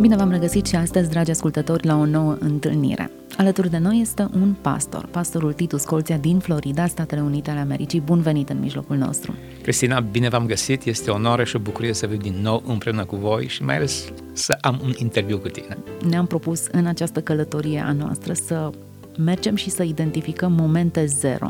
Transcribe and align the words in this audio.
Bine 0.00 0.16
v-am 0.16 0.30
regăsit 0.30 0.66
și 0.66 0.76
astăzi, 0.76 1.10
dragi 1.10 1.30
ascultători, 1.30 1.86
la 1.86 1.96
o 1.96 2.06
nouă 2.06 2.36
întâlnire. 2.40 3.10
Alături 3.36 3.70
de 3.70 3.78
noi 3.78 4.00
este 4.00 4.28
un 4.34 4.54
pastor, 4.60 5.06
pastorul 5.10 5.52
Titus 5.52 5.84
Colția 5.84 6.16
din 6.16 6.38
Florida, 6.38 6.86
Statele 6.86 7.20
Unite 7.20 7.50
ale 7.50 7.60
Americii. 7.60 8.00
Bun 8.00 8.20
venit 8.20 8.48
în 8.48 8.60
mijlocul 8.60 8.96
nostru! 8.96 9.34
Cristina, 9.62 10.00
bine 10.00 10.28
v-am 10.28 10.46
găsit, 10.46 10.84
este 10.84 11.10
o 11.10 11.14
onoare 11.14 11.44
și 11.44 11.56
o 11.56 11.58
bucurie 11.58 11.92
să 11.92 12.06
fiu 12.06 12.16
din 12.16 12.34
nou 12.42 12.62
împreună 12.66 13.04
cu 13.04 13.16
voi 13.16 13.46
și 13.46 13.62
mai 13.62 13.76
ales 13.76 14.12
să 14.32 14.58
am 14.60 14.80
un 14.84 14.92
interviu 14.96 15.38
cu 15.38 15.48
tine. 15.48 15.78
Ne-am 16.08 16.26
propus 16.26 16.66
în 16.72 16.86
această 16.86 17.20
călătorie 17.20 17.80
a 17.80 17.92
noastră 17.92 18.32
să 18.32 18.70
mergem 19.18 19.54
și 19.54 19.70
să 19.70 19.82
identificăm 19.82 20.52
momente 20.52 21.06
zero 21.06 21.48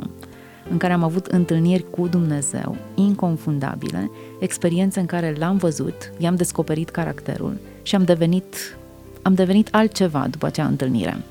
în 0.70 0.76
care 0.76 0.92
am 0.92 1.02
avut 1.02 1.26
întâlniri 1.26 1.90
cu 1.90 2.06
Dumnezeu 2.06 2.76
inconfundabile, 2.94 4.10
experiențe 4.40 5.00
în 5.00 5.06
care 5.06 5.34
l-am 5.38 5.56
văzut, 5.56 6.12
i-am 6.18 6.34
descoperit 6.34 6.90
caracterul 6.90 7.56
și 7.84 7.94
am 7.94 8.04
devenit, 8.04 8.76
am 9.22 9.34
devenit 9.34 9.68
altceva 9.74 10.28
după 10.28 10.46
acea 10.46 10.66
întâlnire. 10.66 11.24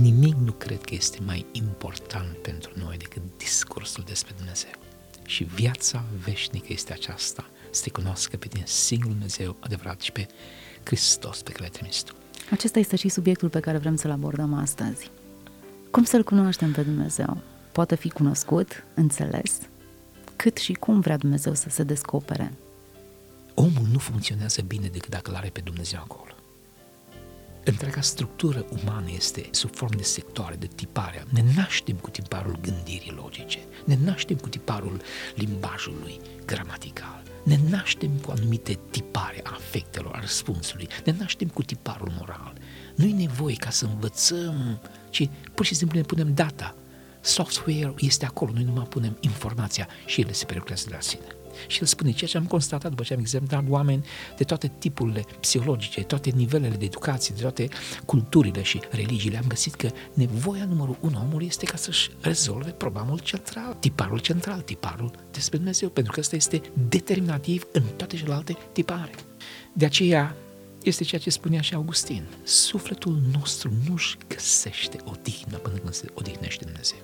Nimic 0.00 0.34
nu 0.34 0.52
cred 0.52 0.80
că 0.80 0.94
este 0.94 1.18
mai 1.26 1.46
important 1.52 2.36
pentru 2.36 2.70
noi 2.84 2.96
decât 2.96 3.22
discursul 3.36 4.04
despre 4.06 4.34
Dumnezeu. 4.36 4.70
Și 5.26 5.44
viața 5.44 6.04
veșnică 6.24 6.66
este 6.68 6.92
aceasta, 6.92 7.46
să 7.70 7.82
te 7.82 7.90
cunoască 7.90 8.36
pe 8.36 8.46
tine 8.46 8.64
singurul 8.66 9.12
Dumnezeu 9.12 9.56
adevărat 9.60 10.00
și 10.00 10.12
pe 10.12 10.26
Hristos 10.84 11.42
pe 11.42 11.50
care 11.50 11.62
l-ai 11.62 11.70
trimis 11.70 12.02
tu. 12.02 12.12
Acesta 12.50 12.78
este 12.78 12.96
și 12.96 13.08
subiectul 13.08 13.48
pe 13.48 13.60
care 13.60 13.78
vrem 13.78 13.96
să-l 13.96 14.10
abordăm 14.10 14.54
astăzi. 14.54 15.10
Cum 15.90 16.04
să-L 16.04 16.24
cunoaștem 16.24 16.72
pe 16.72 16.82
Dumnezeu? 16.82 17.36
Poate 17.72 17.94
fi 17.94 18.08
cunoscut, 18.08 18.84
înțeles, 18.94 19.58
cât 20.36 20.56
și 20.56 20.72
cum 20.72 21.00
vrea 21.00 21.16
Dumnezeu 21.16 21.54
să 21.54 21.68
se 21.68 21.82
descopere. 21.82 22.52
Omul 23.54 23.86
nu 23.90 23.98
funcționează 23.98 24.62
bine 24.62 24.88
decât 24.88 25.10
dacă 25.10 25.30
îl 25.30 25.36
are 25.36 25.48
pe 25.48 25.60
Dumnezeu 25.60 26.00
acolo. 26.00 26.30
Întreaga 27.64 28.00
structură 28.00 28.66
umană 28.82 29.10
este 29.14 29.48
sub 29.50 29.74
formă 29.74 29.96
de 29.96 30.02
sectoare, 30.02 30.54
de 30.54 30.66
tipare. 30.74 31.24
Ne 31.28 31.44
naștem 31.56 31.96
cu 31.96 32.10
tiparul 32.10 32.58
gândirii 32.60 33.12
logice, 33.16 33.58
ne 33.84 33.98
naștem 34.04 34.36
cu 34.36 34.48
tiparul 34.48 35.00
limbajului 35.34 36.20
gramatical, 36.46 37.22
ne 37.42 37.58
naștem 37.68 38.10
cu 38.10 38.30
anumite 38.30 38.78
tipare 38.90 39.40
a 39.42 39.50
afectelor, 39.54 40.14
a 40.14 40.20
răspunsului, 40.20 40.88
ne 41.04 41.14
naștem 41.18 41.48
cu 41.48 41.62
tiparul 41.62 42.12
moral. 42.18 42.52
Nu 42.94 43.04
e 43.04 43.12
nevoie 43.12 43.54
ca 43.54 43.70
să 43.70 43.84
învățăm, 43.84 44.80
ci 45.10 45.28
pur 45.54 45.64
și 45.64 45.74
simplu 45.74 45.98
ne 45.98 46.04
punem 46.04 46.34
data. 46.34 46.74
Software 47.20 47.94
este 47.98 48.24
acolo, 48.24 48.52
noi 48.52 48.62
numai 48.62 48.84
punem 48.84 49.16
informația 49.20 49.88
și 50.06 50.20
ele 50.20 50.32
se 50.32 50.44
prelucrează 50.44 50.84
de 50.88 50.94
la 50.94 51.00
sine. 51.00 51.26
Și 51.66 51.80
el 51.80 51.86
spune 51.86 52.10
ceea 52.10 52.30
ce 52.30 52.36
am 52.36 52.46
constatat 52.46 52.90
după 52.90 53.02
ce 53.02 53.14
am 53.14 53.20
examinat 53.20 53.64
oameni 53.68 54.04
de 54.36 54.44
toate 54.44 54.72
tipurile 54.78 55.24
psihologice, 55.40 56.00
de 56.00 56.06
toate 56.06 56.30
nivelele 56.30 56.76
de 56.76 56.84
educație, 56.84 57.34
de 57.36 57.40
toate 57.40 57.68
culturile 58.04 58.62
și 58.62 58.80
religiile, 58.90 59.36
am 59.36 59.46
găsit 59.48 59.74
că 59.74 59.90
nevoia 60.14 60.64
numărul 60.64 60.96
unu 61.00 61.16
a 61.18 61.22
omului 61.22 61.46
este 61.46 61.64
ca 61.64 61.76
să-și 61.76 62.10
rezolve 62.20 62.70
problemul 62.70 63.18
central, 63.18 63.76
tiparul 63.80 64.18
central, 64.18 64.60
tiparul 64.60 65.10
despre 65.30 65.56
Dumnezeu, 65.56 65.88
pentru 65.88 66.12
că 66.12 66.20
ăsta 66.20 66.36
este 66.36 66.60
determinativ 66.88 67.66
în 67.72 67.82
toate 67.96 68.16
celelalte 68.16 68.56
tipare. 68.72 69.10
De 69.72 69.84
aceea, 69.84 70.36
este 70.82 71.04
ceea 71.04 71.20
ce 71.20 71.30
spunea 71.30 71.60
și 71.60 71.74
Augustin. 71.74 72.24
Sufletul 72.42 73.22
nostru 73.32 73.72
nu-și 73.88 74.16
găsește 74.28 74.96
odihnă 75.04 75.56
până 75.56 75.76
când 75.76 75.92
se 75.92 76.06
odihnește 76.14 76.64
Dumnezeu. 76.64 76.98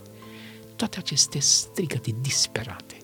Toate 0.77 0.99
aceste 0.99 1.39
strigăte 1.39 2.15
disperate, 2.21 2.97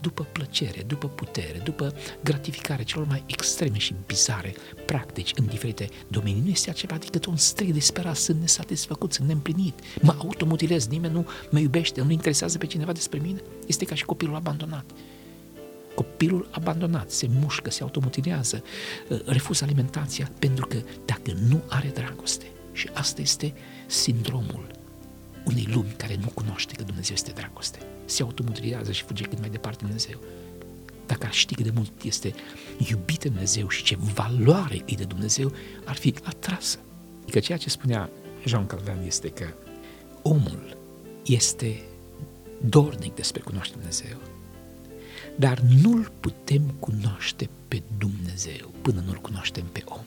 după 0.00 0.26
plăcere, 0.32 0.82
după 0.82 1.08
putere, 1.08 1.60
după 1.64 1.94
gratificare 2.24 2.82
celor 2.82 3.06
mai 3.06 3.24
extreme 3.26 3.78
și 3.78 3.94
bizare 4.06 4.54
practici 4.86 5.32
în 5.34 5.46
diferite 5.46 5.88
domenii. 6.08 6.42
Nu 6.44 6.48
este 6.48 6.68
altceva 6.68 6.96
decât 6.96 7.24
un 7.24 7.36
strig 7.36 7.72
disperat, 7.72 8.16
sunt 8.16 8.40
nesatisfăcut, 8.40 9.12
sunt 9.12 9.26
neîmplinit, 9.26 9.80
mă 10.02 10.14
automutilez, 10.18 10.86
nimeni 10.86 11.12
nu 11.12 11.26
mă 11.50 11.58
iubește, 11.58 12.02
nu 12.02 12.10
interesează 12.10 12.58
pe 12.58 12.66
cineva 12.66 12.92
despre 12.92 13.18
mine. 13.18 13.42
Este 13.66 13.84
ca 13.84 13.94
și 13.94 14.04
copilul 14.04 14.34
abandonat. 14.34 14.84
Copilul 15.94 16.48
abandonat 16.50 17.10
se 17.10 17.28
mușcă, 17.40 17.70
se 17.70 17.82
automutilează, 17.82 18.62
refuză 19.24 19.64
alimentația 19.64 20.30
pentru 20.38 20.66
că 20.66 20.76
dacă 21.04 21.32
nu 21.48 21.62
are 21.68 21.88
dragoste, 21.88 22.46
și 22.72 22.90
asta 22.92 23.20
este 23.20 23.54
sindromul 23.86 24.77
unei 25.44 25.68
lumi 25.70 25.94
care 25.96 26.16
nu 26.20 26.28
cunoaște 26.34 26.74
că 26.74 26.82
Dumnezeu 26.82 27.14
este 27.14 27.32
dragoste. 27.34 27.78
Se 28.04 28.22
automutiliază 28.22 28.92
și 28.92 29.04
fuge 29.04 29.24
cât 29.24 29.40
mai 29.40 29.48
departe 29.48 29.84
Dumnezeu. 29.84 30.20
Dacă 31.06 31.26
ar 31.26 31.32
ști 31.32 31.54
cât 31.54 31.64
de 31.64 31.72
mult 31.74 32.02
este 32.02 32.34
iubit 32.90 33.20
de 33.20 33.28
Dumnezeu 33.28 33.68
și 33.68 33.82
ce 33.82 33.96
valoare 34.14 34.82
e 34.84 34.94
de 34.94 35.04
Dumnezeu, 35.04 35.52
ar 35.84 35.96
fi 35.96 36.14
atrasă. 36.24 36.78
Adică 37.22 37.38
ceea 37.38 37.58
ce 37.58 37.70
spunea 37.70 38.10
Jean 38.44 38.66
Calvin 38.66 39.02
este 39.06 39.28
că 39.28 39.46
omul 40.22 40.76
este 41.26 41.82
dornic 42.60 43.14
despre 43.14 43.40
cunoaște 43.40 43.74
Dumnezeu, 43.74 44.16
dar 45.36 45.58
nu-L 45.82 46.12
putem 46.20 46.62
cunoaște 46.78 47.48
pe 47.68 47.82
Dumnezeu 47.98 48.70
până 48.82 49.02
nu-L 49.06 49.18
cunoaștem 49.20 49.64
pe 49.72 49.82
om 49.84 50.04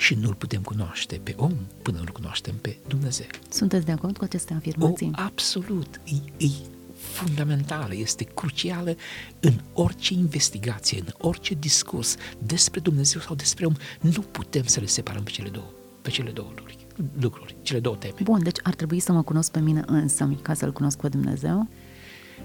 și 0.00 0.14
nu-L 0.14 0.34
putem 0.34 0.62
cunoaște 0.62 1.20
pe 1.22 1.34
om 1.36 1.52
până 1.82 1.96
nu-L 1.96 2.10
cunoaștem 2.12 2.54
pe 2.60 2.76
Dumnezeu. 2.88 3.26
Sunteți 3.48 3.84
de 3.86 3.92
acord 3.92 4.16
cu 4.16 4.24
aceste 4.24 4.54
afirmații? 4.54 5.10
O, 5.18 5.22
absolut. 5.22 6.00
E, 6.04 6.44
e 6.44 6.48
fundamentală, 6.94 7.94
este 7.94 8.24
crucială 8.24 8.94
în 9.40 9.52
orice 9.72 10.14
investigație, 10.14 10.98
în 10.98 11.12
orice 11.18 11.54
discurs 11.54 12.16
despre 12.38 12.80
Dumnezeu 12.80 13.20
sau 13.20 13.34
despre 13.34 13.66
om. 13.66 13.74
Nu 14.00 14.20
putem 14.20 14.64
să 14.64 14.80
le 14.80 14.86
separăm 14.86 15.22
pe 15.22 15.30
cele 15.30 15.48
două, 15.48 15.70
pe 16.02 16.10
cele 16.10 16.30
două 16.30 16.48
lucruri, 16.56 16.86
lucruri 17.20 17.54
cele 17.62 17.80
două 17.80 17.96
teme. 17.96 18.14
Bun, 18.22 18.42
deci 18.42 18.58
ar 18.62 18.74
trebui 18.74 19.00
să 19.00 19.12
mă 19.12 19.22
cunosc 19.22 19.50
pe 19.50 19.60
mine 19.60 19.82
însă 19.86 20.36
ca 20.42 20.54
să-L 20.54 20.72
cunosc 20.72 20.98
pe 20.98 21.08
Dumnezeu? 21.08 21.68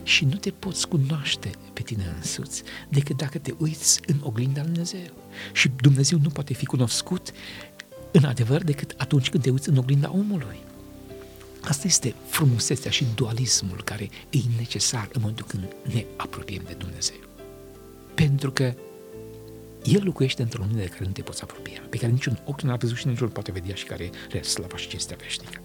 Și 0.03 0.25
nu 0.25 0.35
te 0.35 0.49
poți 0.49 0.87
cunoaște 0.87 1.51
pe 1.73 1.81
tine 1.81 2.13
însuți 2.15 2.63
decât 2.89 3.17
dacă 3.17 3.37
te 3.37 3.53
uiți 3.57 3.99
în 4.07 4.15
oglinda 4.21 4.61
lui 4.61 4.71
Dumnezeu. 4.71 5.11
Și 5.53 5.71
Dumnezeu 5.81 6.19
nu 6.21 6.29
poate 6.29 6.53
fi 6.53 6.65
cunoscut 6.65 7.31
în 8.11 8.23
adevăr 8.23 8.63
decât 8.63 8.93
atunci 8.97 9.29
când 9.29 9.43
te 9.43 9.49
uiți 9.49 9.69
în 9.69 9.77
oglinda 9.77 10.11
omului. 10.11 10.57
Asta 11.61 11.87
este 11.87 12.15
frumusețea 12.27 12.91
și 12.91 13.05
dualismul 13.15 13.81
care 13.83 14.09
e 14.29 14.39
necesar 14.57 15.09
în 15.13 15.21
momentul 15.21 15.45
când 15.45 15.75
ne 15.93 16.05
apropiem 16.17 16.61
de 16.67 16.73
Dumnezeu. 16.73 17.17
Pentru 18.13 18.51
că 18.51 18.73
El 19.83 20.03
locuiește 20.03 20.41
într-o 20.41 20.61
lumină 20.61 20.79
de 20.79 20.87
care 20.87 21.05
nu 21.05 21.11
te 21.11 21.21
poți 21.21 21.41
apropia, 21.41 21.81
pe 21.89 21.97
care 21.97 22.11
niciun 22.11 22.39
ochi 22.45 22.61
nu 22.61 22.71
a 22.71 22.75
văzut 22.75 22.97
și 22.97 23.07
niciun 23.07 23.27
poate 23.27 23.51
vedea 23.51 23.75
și 23.75 23.85
care 23.85 24.09
are 24.29 24.41
slava 24.41 24.77
și 24.77 24.87
cinstea 24.87 25.17
veșnică. 25.19 25.61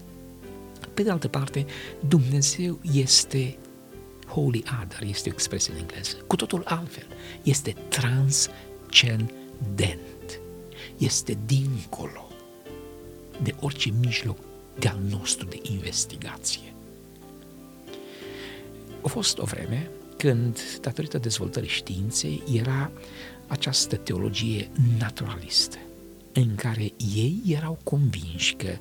Pe 0.94 1.02
de 1.02 1.10
altă 1.10 1.28
parte, 1.28 1.66
Dumnezeu 2.08 2.80
este 2.92 3.58
Holy 4.30 4.64
Other 4.82 5.08
este 5.08 5.28
o 5.28 5.32
expresie 5.32 5.72
în 5.72 5.78
engleză, 5.78 6.16
cu 6.26 6.36
totul 6.36 6.62
altfel. 6.64 7.06
Este 7.42 7.76
transcendent. 7.88 10.40
Este 10.98 11.38
dincolo 11.46 12.28
de 13.42 13.54
orice 13.60 13.92
mijloc 14.00 14.38
de-al 14.78 15.00
nostru 15.08 15.46
de 15.46 15.58
investigație. 15.62 16.74
A 19.02 19.08
fost 19.08 19.38
o 19.38 19.44
vreme 19.44 19.90
când, 20.16 20.58
datorită 20.80 21.18
dezvoltării 21.18 21.68
științei, 21.68 22.42
era 22.52 22.90
această 23.46 23.96
teologie 23.96 24.70
naturalistă, 24.98 25.78
în 26.32 26.54
care 26.54 26.92
ei 27.14 27.42
erau 27.46 27.78
convinși 27.82 28.54
că 28.54 28.76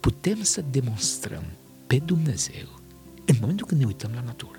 putem 0.00 0.42
să 0.42 0.64
demonstrăm 0.70 1.44
pe 1.86 2.02
Dumnezeu 2.04 2.79
în 3.30 3.36
momentul 3.40 3.66
când 3.66 3.80
ne 3.80 3.86
uităm 3.86 4.10
la 4.14 4.20
natură, 4.20 4.58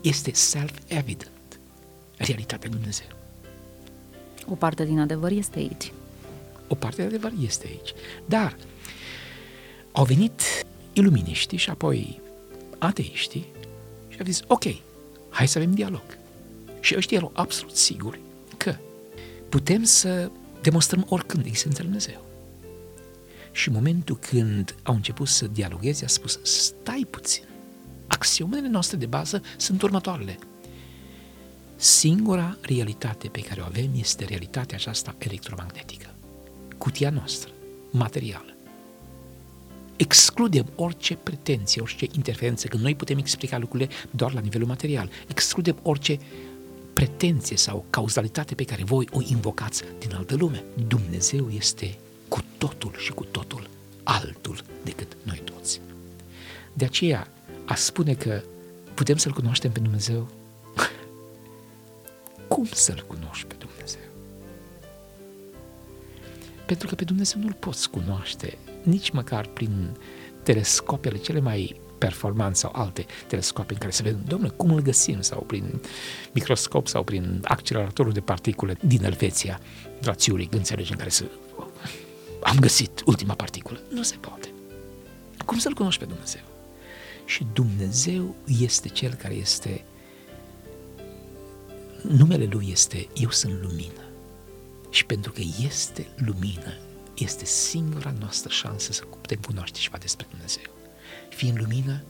este 0.00 0.32
self-evident 0.32 1.58
realitatea 2.16 2.68
lui 2.68 2.78
Dumnezeu. 2.78 3.06
O 4.46 4.54
parte 4.54 4.84
din 4.84 4.98
adevăr 4.98 5.30
este 5.30 5.58
aici. 5.58 5.92
O 6.68 6.74
parte 6.74 6.96
din 6.96 7.06
adevăr 7.06 7.32
este 7.40 7.66
aici. 7.66 7.94
Dar 8.26 8.56
au 9.92 10.04
venit 10.04 10.40
iluminiștii 10.92 11.58
și 11.58 11.70
apoi 11.70 12.20
ateiștii 12.78 13.46
și 14.08 14.18
au 14.18 14.24
zis, 14.24 14.42
ok, 14.46 14.64
hai 15.28 15.48
să 15.48 15.58
avem 15.58 15.74
dialog. 15.74 16.18
Și 16.80 16.94
ăștia 16.96 17.16
erau 17.16 17.30
absolut 17.34 17.76
siguri 17.76 18.20
că 18.56 18.76
putem 19.48 19.82
să 19.82 20.30
demonstrăm 20.60 21.06
oricând 21.08 21.46
existența 21.46 21.82
lui 21.82 21.86
Dumnezeu. 21.86 22.24
Și 23.52 23.68
în 23.68 23.74
momentul 23.74 24.16
când 24.16 24.74
au 24.82 24.94
început 24.94 25.28
să 25.28 25.46
dialogueze, 25.46 26.04
a 26.04 26.08
spus, 26.08 26.38
stai 26.42 27.06
puțin, 27.10 27.44
axiomele 28.06 28.68
noastre 28.68 28.96
de 28.96 29.06
bază 29.06 29.42
sunt 29.56 29.82
următoarele. 29.82 30.38
Singura 31.76 32.56
realitate 32.60 33.28
pe 33.28 33.40
care 33.40 33.60
o 33.60 33.64
avem 33.64 33.90
este 33.94 34.24
realitatea 34.24 34.76
aceasta 34.76 35.14
electromagnetică. 35.18 36.14
Cutia 36.78 37.10
noastră, 37.10 37.50
materială. 37.90 38.54
Excludem 39.96 40.66
orice 40.74 41.16
pretenție, 41.16 41.80
orice 41.80 42.06
interferență, 42.12 42.68
că 42.68 42.76
noi 42.76 42.94
putem 42.94 43.18
explica 43.18 43.58
lucrurile 43.58 43.90
doar 44.10 44.32
la 44.32 44.40
nivelul 44.40 44.66
material. 44.66 45.10
Excludem 45.28 45.78
orice 45.82 46.18
pretenție 46.94 47.56
sau 47.56 47.84
cauzalitate 47.90 48.54
pe 48.54 48.64
care 48.64 48.84
voi 48.84 49.08
o 49.12 49.20
invocați 49.22 49.82
din 49.98 50.14
altă 50.14 50.36
lume. 50.36 50.64
Dumnezeu 50.88 51.50
este 51.50 51.98
cu 52.28 52.40
totul 52.58 52.94
și 52.96 53.12
cu 53.12 53.24
totul 53.24 53.68
altul 54.02 54.58
decât 54.84 55.16
noi 55.22 55.42
toți. 55.44 55.80
De 56.72 56.84
aceea, 56.84 57.28
a 57.64 57.74
spune 57.74 58.14
că 58.14 58.42
putem 58.94 59.16
să-L 59.16 59.32
cunoaștem 59.32 59.72
pe 59.72 59.80
Dumnezeu, 59.80 60.28
cum 62.48 62.66
să-L 62.72 63.04
cunoști 63.06 63.46
pe 63.46 63.54
Dumnezeu? 63.58 64.00
Pentru 66.66 66.86
că 66.86 66.94
pe 66.94 67.04
Dumnezeu 67.04 67.40
nu-L 67.40 67.56
poți 67.58 67.90
cunoaște 67.90 68.58
nici 68.82 69.10
măcar 69.10 69.46
prin 69.46 69.96
telescopele 70.42 71.16
cele 71.16 71.40
mai 71.40 71.80
performanți 71.98 72.60
sau 72.60 72.72
alte 72.74 73.06
telescope 73.26 73.72
în 73.72 73.78
care 73.78 73.92
să 73.92 74.02
vedem, 74.02 74.20
domnule, 74.26 74.52
cum 74.56 74.70
îl 74.70 74.80
găsim, 74.80 75.20
sau 75.20 75.40
prin 75.40 75.80
microscop 76.32 76.86
sau 76.88 77.02
prin 77.02 77.40
acceleratorul 77.44 78.12
de 78.12 78.20
particule 78.20 78.76
din 78.80 79.04
Elveția, 79.04 79.60
de 80.00 80.06
la 80.08 80.14
Zurich, 80.18 80.54
înțelegi, 80.54 80.90
în 80.90 80.98
care 80.98 81.10
să 81.10 81.24
am 82.42 82.58
găsit 82.58 83.02
ultima 83.04 83.34
particulă. 83.34 83.80
Nu 83.88 84.02
se 84.02 84.16
poate. 84.20 84.48
Cum 85.44 85.58
să-L 85.58 85.72
cunoști 85.72 86.00
pe 86.00 86.06
Dumnezeu? 86.06 86.53
Și 87.24 87.46
Dumnezeu 87.52 88.34
este 88.58 88.88
Cel 88.88 89.14
care 89.14 89.34
este 89.34 89.84
numele 92.08 92.44
Lui 92.44 92.68
este 92.70 93.08
Eu 93.14 93.30
sunt 93.30 93.62
lumină. 93.62 94.04
Și 94.90 95.06
pentru 95.06 95.32
că 95.32 95.40
este 95.66 96.06
lumină, 96.16 96.78
este 97.14 97.44
singura 97.44 98.14
noastră 98.18 98.50
șansă 98.50 98.92
să 98.92 99.04
putem 99.04 99.38
cunoaște 99.46 99.78
ceva 99.78 99.98
despre 99.98 100.26
Dumnezeu. 100.30 100.62
Fiind 101.28 101.58
lumină, 101.58 102.02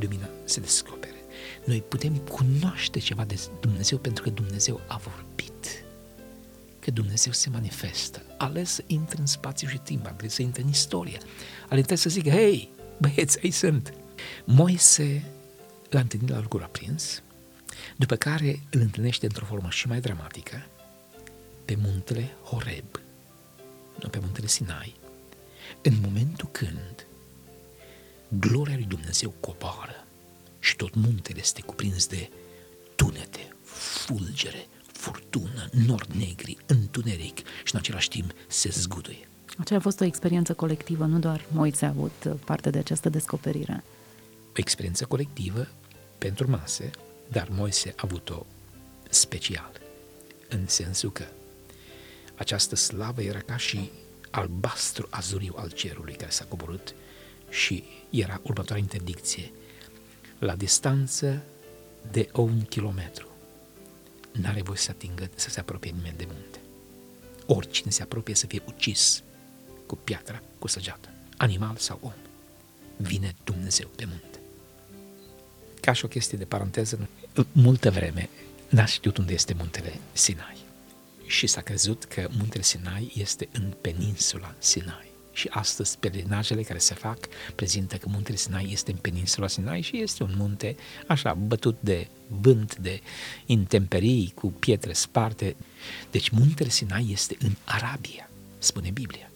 lumina 0.00 0.28
se 0.44 0.60
descopere. 0.60 1.16
Noi 1.64 1.82
putem 1.88 2.16
cunoaște 2.16 2.98
ceva 2.98 3.24
de 3.24 3.40
Dumnezeu 3.60 3.98
pentru 3.98 4.22
că 4.22 4.30
Dumnezeu 4.30 4.80
a 4.86 4.96
vorbit. 4.96 5.84
Că 6.78 6.90
Dumnezeu 6.90 7.32
se 7.32 7.50
manifestă. 7.50 8.22
Ales 8.38 8.70
să 8.70 8.84
intre 8.86 9.20
în 9.20 9.26
spațiu 9.26 9.68
și 9.68 9.78
timp, 9.78 10.06
ales 10.06 10.34
să 10.34 10.42
intre 10.42 10.62
în 10.62 10.68
istorie. 10.68 11.18
Ales 11.68 12.00
să 12.00 12.08
zică, 12.08 12.30
hei, 12.30 12.70
băieți, 13.00 13.38
aici 13.42 13.52
sunt. 13.52 13.92
Moise 14.44 15.24
l-a 15.90 16.00
întâlnit 16.00 16.28
la 16.28 16.40
lucruri 16.40 16.64
aprins, 16.64 17.22
după 17.96 18.16
care 18.16 18.60
îl 18.70 18.80
întâlnește 18.80 19.26
într-o 19.26 19.44
formă 19.44 19.68
și 19.70 19.86
mai 19.86 20.00
dramatică 20.00 20.66
pe 21.64 21.76
muntele 21.82 22.30
Horeb, 22.44 23.00
nu 24.02 24.08
pe 24.08 24.18
muntele 24.18 24.46
Sinai, 24.46 24.94
în 25.82 25.92
momentul 26.02 26.48
când 26.52 27.06
gloria 28.28 28.74
lui 28.74 28.84
Dumnezeu 28.84 29.34
coboară 29.40 30.06
și 30.58 30.76
tot 30.76 30.94
muntele 30.94 31.38
este 31.38 31.62
cuprins 31.62 32.06
de 32.06 32.30
tunete, 32.94 33.54
fulgere, 33.64 34.66
furtună, 34.92 35.68
nori 35.86 36.16
negri, 36.16 36.56
întuneric 36.66 37.38
și 37.38 37.72
în 37.74 37.78
același 37.78 38.08
timp 38.08 38.32
se 38.46 38.68
zguduie. 38.68 39.28
Aceea 39.58 39.78
a 39.78 39.82
fost 39.82 40.00
o 40.00 40.04
experiență 40.04 40.54
colectivă, 40.54 41.04
nu 41.04 41.18
doar 41.18 41.44
Moise 41.50 41.84
a 41.84 41.88
avut 41.88 42.36
parte 42.44 42.70
de 42.70 42.78
această 42.78 43.08
descoperire. 43.08 43.84
O 44.52 44.58
experiență 44.58 45.04
colectivă 45.04 45.68
pentru 46.18 46.50
mase, 46.50 46.90
dar 47.28 47.48
Moise 47.50 47.88
a 47.88 48.02
avut-o 48.04 48.46
special, 49.10 49.80
în 50.48 50.66
sensul 50.66 51.12
că 51.12 51.24
această 52.34 52.76
slavă 52.76 53.22
era 53.22 53.40
ca 53.40 53.56
și 53.56 53.90
albastru 54.30 55.06
azuriu 55.10 55.54
al 55.56 55.70
cerului 55.70 56.14
care 56.14 56.30
s-a 56.30 56.44
coborât 56.44 56.94
și 57.48 57.84
era 58.10 58.40
următoarea 58.42 58.82
interdicție. 58.82 59.52
La 60.38 60.56
distanță 60.56 61.42
de 62.10 62.28
un 62.32 62.62
kilometru 62.62 63.26
n-are 64.32 64.62
voie 64.62 64.78
să 64.78 64.90
atingă, 64.90 65.30
să 65.34 65.50
se 65.50 65.60
apropie 65.60 65.90
nimeni 65.90 66.16
de 66.16 66.26
munte. 66.26 66.60
Oricine 67.46 67.90
se 67.90 68.02
apropie 68.02 68.34
să 68.34 68.46
fie 68.46 68.62
ucis 68.66 69.22
cu 69.86 69.96
piatra, 69.96 70.42
cu 70.58 70.66
săgeată, 70.66 71.08
animal 71.36 71.76
sau 71.76 71.98
om. 72.02 72.12
Vine 72.96 73.34
Dumnezeu 73.44 73.88
pe 73.96 74.04
munte. 74.04 74.31
Ca 75.82 75.92
și 75.92 76.04
o 76.04 76.08
chestie 76.08 76.38
de 76.38 76.44
paranteză, 76.44 77.08
multă 77.52 77.90
vreme 77.90 78.28
n-a 78.68 78.84
știut 78.84 79.16
unde 79.16 79.32
este 79.32 79.54
muntele 79.56 79.92
Sinai. 80.12 80.56
Și 81.26 81.46
s-a 81.46 81.60
crezut 81.60 82.04
că 82.04 82.28
muntele 82.30 82.62
Sinai 82.62 83.12
este 83.16 83.48
în 83.52 83.72
peninsula 83.80 84.54
Sinai 84.58 85.10
și 85.32 85.48
astăzi 85.50 85.98
pelerinajele 85.98 86.62
care 86.62 86.78
se 86.78 86.94
fac 86.94 87.18
prezintă 87.54 87.96
că 87.96 88.08
muntele 88.08 88.36
Sinai 88.36 88.68
este 88.72 88.90
în 88.90 88.96
peninsula 88.96 89.48
Sinai 89.48 89.80
și 89.80 90.00
este 90.00 90.22
un 90.22 90.32
munte 90.36 90.76
așa 91.06 91.34
bătut 91.34 91.76
de 91.80 92.06
vânt, 92.26 92.76
de 92.76 93.00
intemperii, 93.46 94.32
cu 94.34 94.46
pietre 94.46 94.92
sparte. 94.92 95.56
Deci 96.10 96.28
muntele 96.28 96.68
Sinai 96.68 97.08
este 97.12 97.36
în 97.40 97.52
Arabia, 97.64 98.30
spune 98.58 98.90
Biblia. 98.90 99.31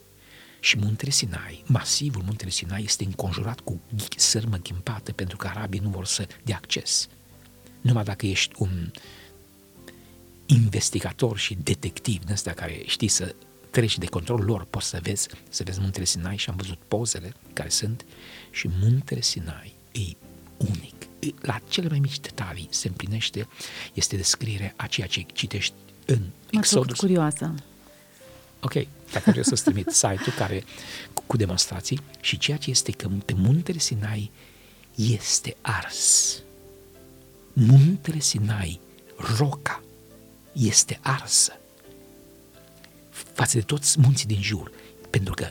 Și 0.67 0.79
muntele 0.79 1.11
Sinai, 1.11 1.65
masivul 1.67 2.23
muntele 2.23 2.51
Sinai 2.51 2.83
este 2.83 3.05
înconjurat 3.05 3.61
cu 3.61 3.81
sârmă 4.17 4.57
ghimpată 4.57 5.13
pentru 5.13 5.37
că 5.37 5.47
arabii 5.47 5.81
nu 5.81 5.89
vor 5.89 6.07
să 6.07 6.27
dea 6.45 6.57
acces. 6.57 7.09
Numai 7.81 8.05
dacă 8.05 8.27
ești 8.27 8.55
un 8.59 8.91
investigator 10.47 11.39
și 11.39 11.55
detectiv 11.55 12.25
din 12.25 12.33
ăsta 12.33 12.53
care 12.53 12.83
știi 12.87 13.09
să 13.09 13.35
treci 13.71 13.99
de 13.99 14.07
control 14.07 14.41
lor, 14.45 14.65
poți 14.65 14.87
să 14.87 14.99
vezi, 15.03 15.29
să 15.49 15.63
vezi 15.63 15.81
muntele 15.81 16.05
Sinai 16.05 16.37
și 16.37 16.51
am 16.51 16.57
văzut 16.57 16.79
pozele 16.89 17.33
care 17.53 17.69
sunt 17.69 18.05
și 18.51 18.69
muntele 18.81 19.21
Sinai 19.21 19.75
e 19.93 20.17
unic. 20.57 21.07
La 21.41 21.61
cele 21.69 21.89
mai 21.89 21.99
mici 21.99 22.21
detalii 22.21 22.69
se 22.71 22.89
împlinește, 22.89 23.49
este 23.95 24.17
descrierea 24.17 24.75
a 24.77 24.87
ceea 24.87 25.07
ce 25.07 25.27
citești 25.33 25.75
în 26.07 26.21
mă 26.53 26.59
Exodus. 26.59 26.99
curioasă. 26.99 27.55
Ok, 28.61 28.75
dacă 29.12 29.31
vreau 29.31 29.44
să-ți 29.44 29.62
trimit 29.62 29.91
site-ul 29.91 30.35
care, 30.37 30.64
cu, 31.12 31.23
cu 31.26 31.37
demonstrații 31.37 32.00
și 32.20 32.38
ceea 32.38 32.56
ce 32.56 32.70
este 32.70 32.93
că 32.93 33.08
pe 33.25 33.32
muntele 33.37 33.79
Sinai 33.79 34.31
este 34.94 35.56
ars. 35.61 36.43
Muntele 37.53 38.20
Sinai, 38.20 38.81
roca, 39.38 39.82
este 40.53 40.99
arsă 41.03 41.58
față 43.37 43.56
de 43.56 43.62
toți 43.62 44.00
munții 44.00 44.26
din 44.26 44.43
jur, 44.43 44.70
pentru 45.11 45.35
că 45.35 45.50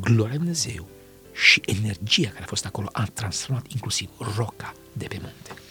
gloria 0.00 0.36
Dumnezeu 0.36 0.88
și 1.32 1.62
energia 1.64 2.28
care 2.28 2.42
a 2.42 2.46
fost 2.46 2.66
acolo 2.66 2.88
a 2.92 3.04
transformat 3.04 3.66
inclusiv 3.72 4.08
roca 4.36 4.74
de 4.92 5.06
pe 5.06 5.18
munte. 5.20 5.62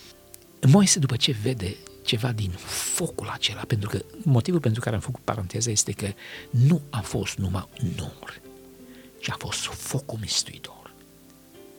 Moise, 0.68 1.00
după 1.00 1.16
ce 1.16 1.36
vede 1.42 1.76
ceva 2.10 2.32
din 2.32 2.52
focul 2.96 3.28
acela, 3.28 3.62
pentru 3.62 3.90
că 3.90 4.02
motivul 4.24 4.60
pentru 4.60 4.82
care 4.82 4.96
am 4.96 5.02
făcut 5.02 5.22
paranteza 5.24 5.72
este 5.72 5.92
că 5.92 6.14
nu 6.50 6.82
a 6.90 7.00
fost 7.00 7.38
numai 7.38 7.68
nor, 7.98 8.42
ci 9.20 9.30
a 9.30 9.36
fost 9.40 9.60
focul 9.60 10.18
mistuitor. 10.22 10.94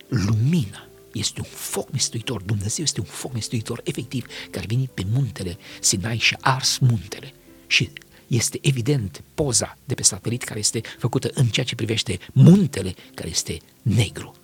Lumina 0.08 0.88
este 1.12 1.40
un 1.40 1.46
foc 1.50 1.92
mistuitor, 1.92 2.42
Dumnezeu 2.42 2.84
este 2.84 3.00
un 3.00 3.06
foc 3.06 3.32
mistuitor 3.32 3.80
efectiv 3.84 4.26
care 4.50 4.64
a 4.64 4.68
venit 4.68 4.90
pe 4.90 5.04
muntele 5.12 5.56
Sinai 5.80 6.18
și 6.18 6.36
a 6.40 6.54
ars 6.54 6.78
muntele 6.78 7.34
și 7.66 7.90
este 8.26 8.58
evident 8.62 9.22
poza 9.34 9.78
de 9.84 9.94
pe 9.94 10.02
satelit 10.02 10.42
care 10.42 10.58
este 10.58 10.80
făcută 10.98 11.30
în 11.34 11.46
ceea 11.46 11.66
ce 11.66 11.74
privește 11.74 12.18
muntele 12.32 12.94
care 13.14 13.28
este 13.28 13.58
negru 13.82 14.34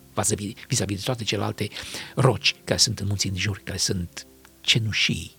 vis-a-vis 0.68 0.96
de 0.96 1.02
toate 1.04 1.25
celelalte 1.25 1.68
roci 2.14 2.54
care 2.64 2.78
sunt 2.78 3.00
în 3.00 3.06
munții 3.06 3.30
din 3.30 3.40
jur, 3.40 3.60
care 3.64 3.78
sunt 3.78 4.26
cenușii. 4.60 5.37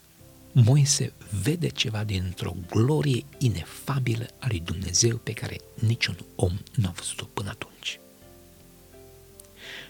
Moise 0.63 1.13
vede 1.43 1.69
ceva 1.69 2.03
dintr-o 2.03 2.55
glorie 2.69 3.25
inefabilă 3.37 4.27
a 4.39 4.45
lui 4.47 4.59
Dumnezeu 4.59 5.17
pe 5.17 5.33
care 5.33 5.57
niciun 5.73 6.17
om 6.35 6.57
nu 6.75 6.87
a 6.87 6.91
văzut-o 6.91 7.25
până 7.25 7.49
atunci. 7.49 7.99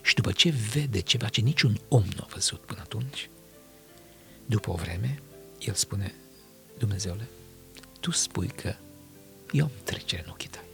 Și 0.04 0.16
după 0.16 0.32
ce 0.32 0.50
vede 0.50 1.00
ceva 1.00 1.28
ce 1.28 1.42
niciun 1.42 1.80
om 1.88 2.04
nu 2.04 2.22
a 2.22 2.28
văzut 2.34 2.60
până 2.60 2.80
atunci, 2.82 3.30
după 4.46 4.72
o 4.72 4.76
vreme, 4.76 5.22
el 5.60 5.74
spune, 5.74 6.14
Dumnezeule, 6.78 7.30
tu 8.00 8.12
spui 8.12 8.48
că 8.48 8.76
eu 9.52 9.64
am 9.66 9.72
trecere 9.84 10.24
în 10.26 10.30
ochii 10.30 10.50
tăi, 10.50 10.68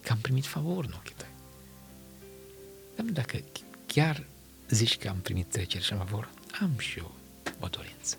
că 0.00 0.12
am 0.12 0.18
primit 0.18 0.46
favor 0.46 0.84
în 0.84 0.94
ochii 0.96 1.14
tăi. 1.16 1.34
Dar 2.96 3.04
dacă 3.04 3.40
chiar 3.86 4.26
zici 4.68 4.98
că 4.98 5.08
am 5.08 5.18
primit 5.18 5.46
trecere 5.46 5.82
și 5.82 5.94
favor, 5.94 6.30
am 6.60 6.78
și 6.78 6.98
eu 6.98 7.14
o 7.60 7.66
dorință. 7.66 8.16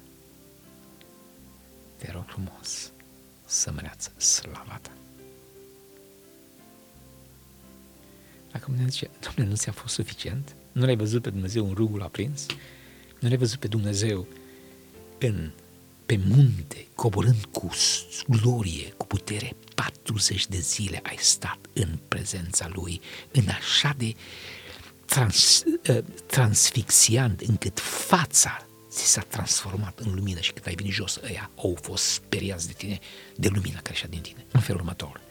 Te 2.00 2.12
rog 2.12 2.24
frumos 2.28 2.92
să 3.46 3.72
măreață 3.72 4.12
slava 4.18 4.80
ta. 4.82 4.92
Dacă 8.52 8.64
Dumnezeu 8.66 8.90
zice, 8.90 9.10
Domnule, 9.20 9.50
nu 9.50 9.56
ți-a 9.56 9.72
fost 9.72 9.94
suficient? 9.94 10.56
Nu 10.72 10.86
l-ai 10.86 10.96
văzut 10.96 11.22
pe 11.22 11.30
Dumnezeu 11.30 11.68
în 11.68 11.74
rugul 11.74 12.02
aprins? 12.02 12.46
Nu 13.20 13.28
l-ai 13.28 13.38
văzut 13.38 13.60
pe 13.60 13.68
Dumnezeu 13.68 14.28
în 15.20 15.52
pe 16.06 16.20
munte, 16.28 16.88
coborând 16.96 17.46
cu 17.52 17.70
glorie, 18.28 18.94
cu 18.98 19.06
putere, 19.06 19.56
40 19.76 20.48
de 20.48 20.58
zile 20.58 21.00
ai 21.04 21.18
stat 21.20 21.60
în 21.74 22.00
prezența 22.08 22.70
lui, 22.74 23.02
în 23.32 23.48
așa 23.48 23.94
de 23.98 24.14
trans, 25.06 25.64
uh, 25.90 25.98
transfixiant 26.26 27.42
încât 27.42 27.80
fața 27.80 28.69
ți 28.90 29.06
s-a 29.06 29.22
transformat 29.22 30.00
în 30.00 30.14
lumină 30.14 30.40
și 30.40 30.52
când 30.52 30.68
ai 30.68 30.76
venit 30.76 30.94
jos, 30.94 31.20
ăia 31.24 31.52
au 31.56 31.78
fost 31.82 32.04
speriați 32.04 32.68
de 32.68 32.74
tine, 32.74 33.00
de 33.36 33.48
lumina 33.48 33.78
care 33.78 33.90
ieșea 33.90 34.10
din 34.10 34.22
tine. 34.22 34.46
În 34.52 34.60
felul 34.60 34.82
următor. 34.82 35.22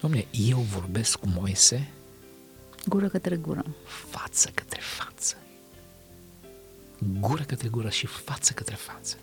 Domne, 0.00 0.26
eu 0.30 0.58
vorbesc 0.58 1.16
cu 1.16 1.28
Moise 1.28 1.90
Gură 2.86 3.08
către 3.08 3.36
gură. 3.36 3.64
Față 4.10 4.50
către 4.54 4.80
față. 4.80 5.36
Gură 7.20 7.42
către 7.42 7.68
gură 7.68 7.90
și 7.90 8.06
față 8.06 8.52
către 8.52 8.74
față. 8.74 9.16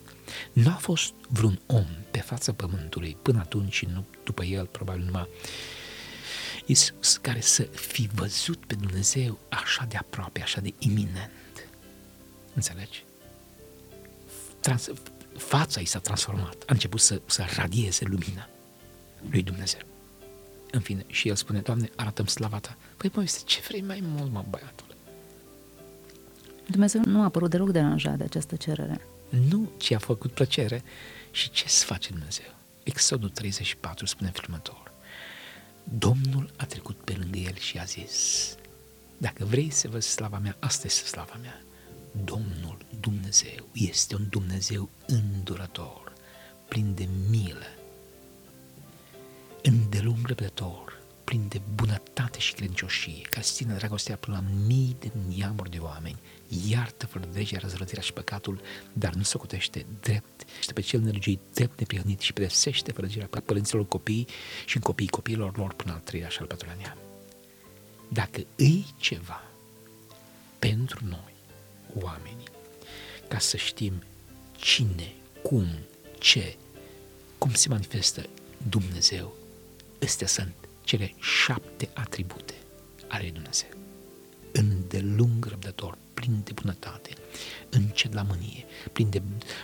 Nu 0.53 0.69
a 0.69 0.77
fost 0.79 1.13
vreun 1.27 1.61
om 1.65 1.85
pe 2.11 2.19
fața 2.19 2.53
pământului 2.53 3.17
până 3.21 3.39
atunci 3.39 3.73
și 3.73 3.85
nu 3.85 4.05
după 4.23 4.43
el, 4.43 4.65
probabil 4.65 5.03
numai 5.03 5.27
Iisus, 6.65 7.17
care 7.17 7.41
să 7.41 7.63
fi 7.63 8.09
văzut 8.13 8.65
pe 8.65 8.75
Dumnezeu 8.75 9.39
așa 9.49 9.85
de 9.85 9.97
aproape, 9.97 10.41
așa 10.41 10.61
de 10.61 10.73
iminent. 10.79 11.67
Înțelegi? 12.53 13.03
Trans- 14.59 14.89
fața 15.37 15.79
i 15.79 15.85
s-a 15.85 15.99
transformat, 15.99 16.55
a 16.61 16.73
început 16.73 16.99
să, 16.99 17.21
să 17.25 17.45
radieze 17.55 18.05
lumina 18.05 18.49
lui 19.29 19.41
Dumnezeu. 19.41 19.79
În 20.71 20.79
fine, 20.79 21.03
și 21.07 21.27
el 21.27 21.35
spune, 21.35 21.59
Doamne, 21.59 21.89
arată 21.95 22.23
slava 22.23 22.59
ta. 22.59 22.77
Păi, 22.97 23.11
mă, 23.13 23.25
ce 23.45 23.59
vrei 23.67 23.81
mai 23.81 24.03
mult, 24.03 24.31
mă, 24.31 24.45
băiatul? 24.49 24.95
Dumnezeu 26.67 27.01
nu 27.05 27.23
a 27.23 27.29
părut 27.29 27.49
deloc 27.49 27.71
deranjat 27.71 28.17
de 28.17 28.23
această 28.23 28.55
cerere. 28.55 29.01
Nu, 29.49 29.71
ci 29.77 29.91
a 29.91 29.97
făcut 29.97 30.31
plăcere. 30.31 30.83
Și 31.31 31.49
ce 31.49 31.67
să 31.67 31.85
face 31.85 32.09
Dumnezeu? 32.09 32.53
Exodul 32.83 33.29
34 33.29 34.05
spune 34.05 34.31
filmător. 34.33 34.91
Domnul 35.83 36.51
a 36.57 36.65
trecut 36.65 36.95
pe 37.03 37.15
lângă 37.19 37.37
el 37.37 37.55
și 37.55 37.77
a 37.77 37.83
zis, 37.83 38.55
dacă 39.17 39.45
vrei 39.45 39.69
să 39.69 39.87
văd 39.87 40.01
slava 40.01 40.37
mea, 40.37 40.55
asta 40.59 40.85
este 40.85 41.07
slava 41.07 41.37
mea. 41.41 41.61
Domnul 42.23 42.77
Dumnezeu 42.99 43.67
este 43.73 44.15
un 44.15 44.27
Dumnezeu 44.29 44.89
îndurător, 45.07 46.13
plin 46.67 46.93
de 46.93 47.07
milă, 47.29 47.75
îndelung 49.61 50.27
răbdător, 50.27 50.99
plin 51.23 51.47
de 51.47 51.61
bunătate 51.75 52.39
și 52.39 52.53
credincioșie, 52.53 53.21
care 53.21 53.41
se 53.41 53.53
ține 53.53 53.73
dragostea 53.73 54.15
până 54.15 54.35
la 54.35 54.65
mii 54.65 54.95
de 54.99 55.11
neamuri 55.35 55.69
de 55.69 55.77
oameni, 55.77 56.19
iartă 56.69 57.05
fără 57.05 57.25
de 57.31 57.37
legea 57.37 57.57
răzvrătirea 57.59 58.01
și 58.01 58.13
păcatul, 58.13 58.61
dar 58.93 59.13
nu 59.13 59.23
socotește 59.23 59.85
drept, 59.99 60.43
este 60.59 60.73
pe 60.73 60.81
cel 60.81 60.99
nelăgiuit 60.99 61.39
drept 61.53 61.79
neprihănit 61.79 62.19
și 62.19 62.33
pedepsește 62.33 62.91
fără 62.91 63.07
legea 63.07 63.29
părinților 63.45 63.87
copii 63.87 64.27
și 64.65 64.75
în 64.75 64.81
copiii 64.81 65.09
copiilor 65.09 65.57
lor 65.57 65.73
până 65.73 65.93
al 65.93 65.99
treilea 65.99 66.29
și 66.29 66.39
al 66.39 66.45
patrulea 66.45 66.77
neam. 66.79 66.97
Dacă 68.07 68.41
îi 68.55 68.85
ceva 68.97 69.43
pentru 70.59 71.05
noi, 71.05 71.33
oamenii, 71.99 72.47
ca 73.29 73.39
să 73.39 73.57
știm 73.57 74.03
cine, 74.57 75.13
cum, 75.41 75.67
ce, 76.19 76.55
cum 77.37 77.53
se 77.53 77.69
manifestă 77.69 78.25
Dumnezeu 78.69 79.37
Astea 80.03 80.27
sunt 80.27 80.53
cele 80.83 81.13
șapte 81.19 81.89
atribute 81.93 82.53
ale 83.07 83.21
lui 83.21 83.31
Dumnezeu. 83.31 83.69
Îndelung 84.51 85.45
răbdător, 85.45 85.97
plin 86.13 86.41
de 86.43 86.51
bunătate, 86.53 87.09
încet 87.69 88.13
la 88.13 88.21
mânie, 88.21 88.65
plin 88.91 89.09
de 89.09 89.21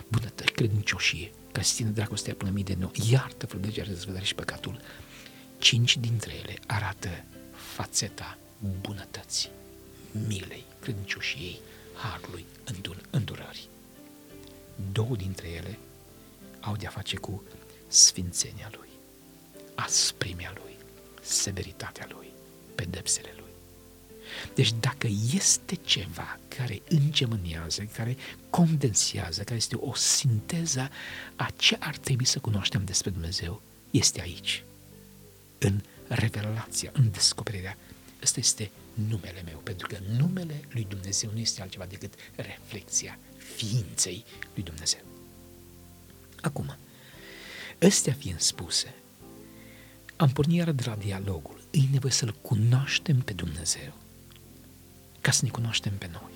bunătate, 0.08 0.44
credincioșie, 0.44 1.30
care 1.52 1.64
se 1.64 1.74
ține 1.74 1.90
dragostea 1.90 2.34
până 2.34 2.50
mii 2.50 2.64
de 2.64 2.76
nou, 2.78 2.92
iartă 3.10 3.46
fără 3.46 3.62
legea 3.64 3.82
răzvedere 3.86 4.24
și 4.24 4.34
păcatul. 4.34 4.80
Cinci 5.58 5.96
dintre 5.96 6.32
ele 6.42 6.58
arată 6.66 7.24
fațeta 7.74 8.38
bunătății, 8.80 9.48
milei, 10.26 10.64
credincioșiei, 10.80 11.60
harului, 11.96 12.44
îndurării. 13.10 13.68
Două 14.92 15.16
dintre 15.16 15.48
ele 15.48 15.78
au 16.60 16.76
de-a 16.76 16.90
face 16.90 17.16
cu 17.16 17.42
sfințenia 17.88 18.70
lui 18.76 18.86
asprimea 19.76 20.52
lui, 20.62 20.76
severitatea 21.22 22.08
lui, 22.10 22.32
pedepsele 22.74 23.34
lui. 23.36 23.44
Deci 24.54 24.72
dacă 24.80 25.08
este 25.34 25.74
ceva 25.74 26.38
care 26.48 26.82
îngemânează, 26.88 27.82
care 27.82 28.16
condensează, 28.50 29.42
care 29.42 29.56
este 29.56 29.76
o 29.76 29.94
sinteză 29.94 30.90
a 31.36 31.50
ce 31.56 31.76
ar 31.80 31.96
trebui 31.96 32.24
să 32.24 32.38
cunoaștem 32.38 32.84
despre 32.84 33.10
Dumnezeu, 33.10 33.62
este 33.90 34.20
aici, 34.20 34.64
în 35.58 35.80
revelația, 36.08 36.90
în 36.92 37.10
descoperirea. 37.10 37.76
Ăsta 38.22 38.40
este 38.40 38.70
numele 39.08 39.42
meu, 39.44 39.58
pentru 39.58 39.86
că 39.86 39.98
numele 40.16 40.60
lui 40.70 40.86
Dumnezeu 40.88 41.30
nu 41.32 41.38
este 41.38 41.62
altceva 41.62 41.84
decât 41.84 42.14
reflexia 42.36 43.18
ființei 43.36 44.24
lui 44.54 44.62
Dumnezeu. 44.62 45.00
Acum, 46.40 46.76
ăstea 47.82 48.12
fiind 48.12 48.40
spuse, 48.40 48.94
am 50.16 50.30
pornit 50.30 50.56
iară 50.56 50.72
de 50.72 50.82
la 50.86 50.94
dialogul. 50.94 51.60
E 51.70 51.80
nevoie 51.92 52.12
să-L 52.12 52.34
cunoaștem 52.42 53.20
pe 53.20 53.32
Dumnezeu 53.32 53.92
ca 55.20 55.30
să 55.30 55.40
ne 55.44 55.50
cunoaștem 55.50 55.92
pe 55.98 56.08
noi. 56.12 56.32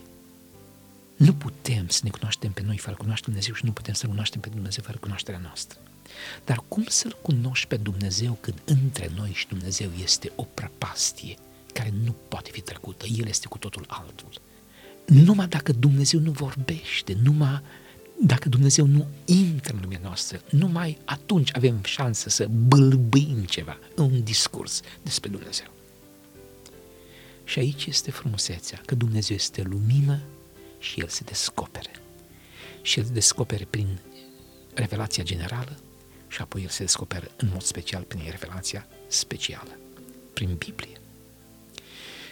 Nu 1.16 1.34
putem 1.34 1.88
să 1.88 2.00
ne 2.04 2.10
cunoaștem 2.10 2.52
pe 2.52 2.62
noi 2.62 2.78
fără 2.78 2.96
cunoaște 2.96 3.24
Dumnezeu 3.24 3.54
și 3.54 3.64
nu 3.64 3.72
putem 3.72 3.94
să 3.94 4.06
cunoaștem 4.06 4.40
pe 4.40 4.48
Dumnezeu 4.48 4.84
fără 4.86 4.98
cunoașterea 4.98 5.40
noastră. 5.40 5.78
Dar 6.44 6.62
cum 6.68 6.84
să-L 6.88 7.18
cunoști 7.22 7.66
pe 7.66 7.76
Dumnezeu 7.76 8.32
când 8.40 8.62
între 8.64 9.10
noi 9.14 9.32
și 9.32 9.46
Dumnezeu 9.46 9.90
este 10.02 10.32
o 10.36 10.42
prăpastie 10.42 11.36
care 11.72 11.92
nu 12.04 12.14
poate 12.28 12.50
fi 12.52 12.60
trecută? 12.60 13.06
El 13.06 13.26
este 13.26 13.46
cu 13.48 13.58
totul 13.58 13.84
altul. 13.88 14.28
Numai 15.06 15.48
dacă 15.48 15.72
Dumnezeu 15.72 16.20
nu 16.20 16.30
vorbește, 16.30 17.16
numai 17.22 17.62
dacă 18.22 18.48
Dumnezeu 18.48 18.86
nu 18.86 19.06
intră 19.24 19.74
în 19.74 19.80
lumea 19.82 20.00
noastră, 20.02 20.42
numai 20.50 20.98
atunci 21.04 21.56
avem 21.56 21.80
șansă 21.84 22.28
să 22.28 22.46
bâlbâim 22.46 23.44
ceva, 23.44 23.78
un 23.96 24.22
discurs 24.22 24.80
despre 25.02 25.30
Dumnezeu. 25.30 25.66
Și 27.44 27.58
aici 27.58 27.86
este 27.86 28.10
frumusețea, 28.10 28.80
că 28.86 28.94
Dumnezeu 28.94 29.36
este 29.36 29.62
lumină 29.62 30.20
și 30.78 31.00
El 31.00 31.08
se 31.08 31.22
descopere. 31.24 31.90
Și 32.82 32.98
El 32.98 33.04
se 33.04 33.12
descopere 33.12 33.66
prin 33.70 33.98
revelația 34.74 35.22
generală 35.22 35.78
și 36.28 36.40
apoi 36.40 36.62
El 36.62 36.68
se 36.68 36.82
descoperă 36.82 37.30
în 37.36 37.48
mod 37.52 37.62
special 37.62 38.02
prin 38.02 38.22
revelația 38.30 38.86
specială, 39.06 39.78
prin 40.32 40.54
Biblie. 40.54 40.99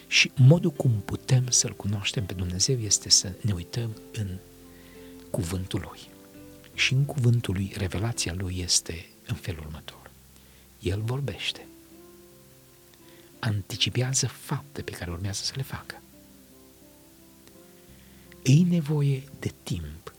Și 0.08 0.30
modul 0.34 0.70
cum 0.70 1.02
putem 1.04 1.50
să-L 1.50 1.76
cunoaștem 1.76 2.26
pe 2.26 2.32
Dumnezeu 2.32 2.78
este 2.78 3.08
să 3.08 3.32
ne 3.40 3.52
uităm 3.52 3.96
în 4.12 4.38
cuvântul 5.30 5.80
lui. 5.80 6.00
Și 6.74 6.92
în 6.92 7.04
cuvântul 7.04 7.54
lui, 7.54 7.72
revelația 7.76 8.34
lui 8.34 8.58
este 8.58 9.06
în 9.26 9.34
felul 9.34 9.64
următor. 9.66 10.10
El 10.80 11.00
vorbește, 11.00 11.66
anticipează 13.38 14.26
fapte 14.26 14.82
pe 14.82 14.90
care 14.90 15.10
urmează 15.10 15.40
să 15.44 15.52
le 15.56 15.62
facă. 15.62 16.02
E 18.42 18.52
nevoie 18.52 19.22
de 19.38 19.52
timp 19.62 20.12